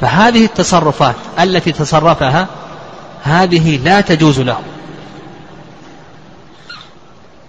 فهذه 0.00 0.44
التصرفات 0.44 1.14
التي 1.40 1.72
تصرفها 1.72 2.46
هذه 3.22 3.76
لا 3.76 4.00
تجوز 4.00 4.40
له 4.40 4.58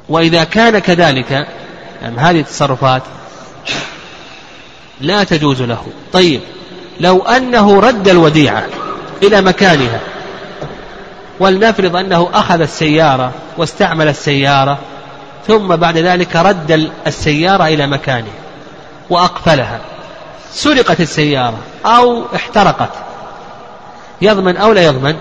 وإذا 0.09 0.43
كان 0.43 0.79
كذلك 0.79 1.31
يعني 2.01 2.17
هذه 2.17 2.39
التصرفات 2.39 3.01
لا 5.01 5.23
تجوز 5.23 5.61
له. 5.61 5.85
طيب 6.13 6.41
لو 6.99 7.21
أنه 7.21 7.79
رد 7.79 8.07
الوديعة 8.07 8.65
إلى 9.23 9.41
مكانها 9.41 9.99
ولنفرض 11.39 11.95
أنه 11.95 12.29
أخذ 12.33 12.61
السيارة 12.61 13.31
واستعمل 13.57 14.07
السيارة 14.07 14.79
ثم 15.47 15.75
بعد 15.75 15.97
ذلك 15.97 16.35
رد 16.35 16.91
السيارة 17.07 17.67
إلى 17.67 17.87
مكانها 17.87 18.33
وأقفلها. 19.09 19.79
سرقت 20.51 21.01
السيارة 21.01 21.57
أو 21.85 22.23
احترقت. 22.35 22.91
يضمن 24.21 24.57
أو 24.57 24.73
لا 24.73 24.85
يضمن؟ 24.85 25.15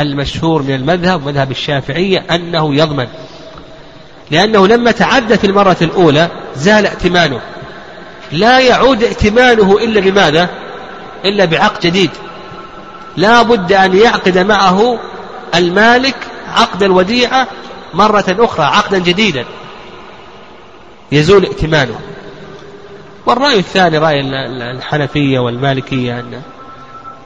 المشهور 0.00 0.62
من 0.62 0.74
المذهب 0.74 1.26
مذهب 1.26 1.50
الشافعية 1.50 2.24
أنه 2.30 2.74
يضمن. 2.74 3.06
لأنه 4.30 4.66
لما 4.66 4.90
تعدى 4.90 5.38
في 5.38 5.46
المرة 5.46 5.76
الأولى 5.82 6.28
زال 6.56 6.86
ائتمانه. 6.86 7.40
لا 8.32 8.60
يعود 8.60 9.02
ائتمانه 9.02 9.78
إلا 9.78 10.00
بماذا؟ 10.00 10.48
إلا 11.24 11.44
بعقد 11.44 11.80
جديد. 11.80 12.10
لا 13.16 13.42
بد 13.42 13.72
أن 13.72 13.96
يعقد 13.96 14.38
معه 14.38 14.98
المالك 15.54 16.16
عقد 16.54 16.82
الوديعة 16.82 17.46
مرة 17.94 18.24
أخرى 18.28 18.64
عقدا 18.64 18.98
جديدا. 18.98 19.44
يزول 21.12 21.44
ائتمانه. 21.44 22.00
والرأي 23.26 23.58
الثاني 23.58 23.98
رأي 23.98 24.20
الحنفية 24.70 25.38
والمالكية 25.38 26.20
أن 26.20 26.42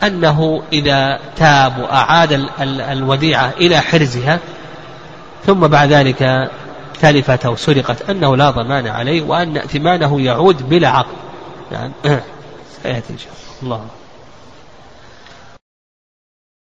أنه 0.03 0.63
إذا 0.73 1.19
تاب 1.37 1.79
وأعاد 1.79 2.49
الوديعة 2.61 3.53
إلى 3.61 3.81
حرزها 3.81 4.39
ثم 5.47 5.61
بعد 5.61 5.93
ذلك 5.93 6.51
تلفت 7.01 7.47
أو 7.47 7.57
سرقت 7.57 8.11
أنه 8.11 8.37
لا 8.37 8.51
ضمان 8.51 8.87
عليه 8.87 9.23
وأن 9.23 9.57
ائتمانه 9.57 10.21
يعود 10.21 10.69
بلا 10.69 10.89
عقد. 10.89 11.17
يعني 11.73 11.93
سيأتي 12.83 13.13
إن 13.13 13.19
شاء 13.19 13.33
الله. 13.63 13.87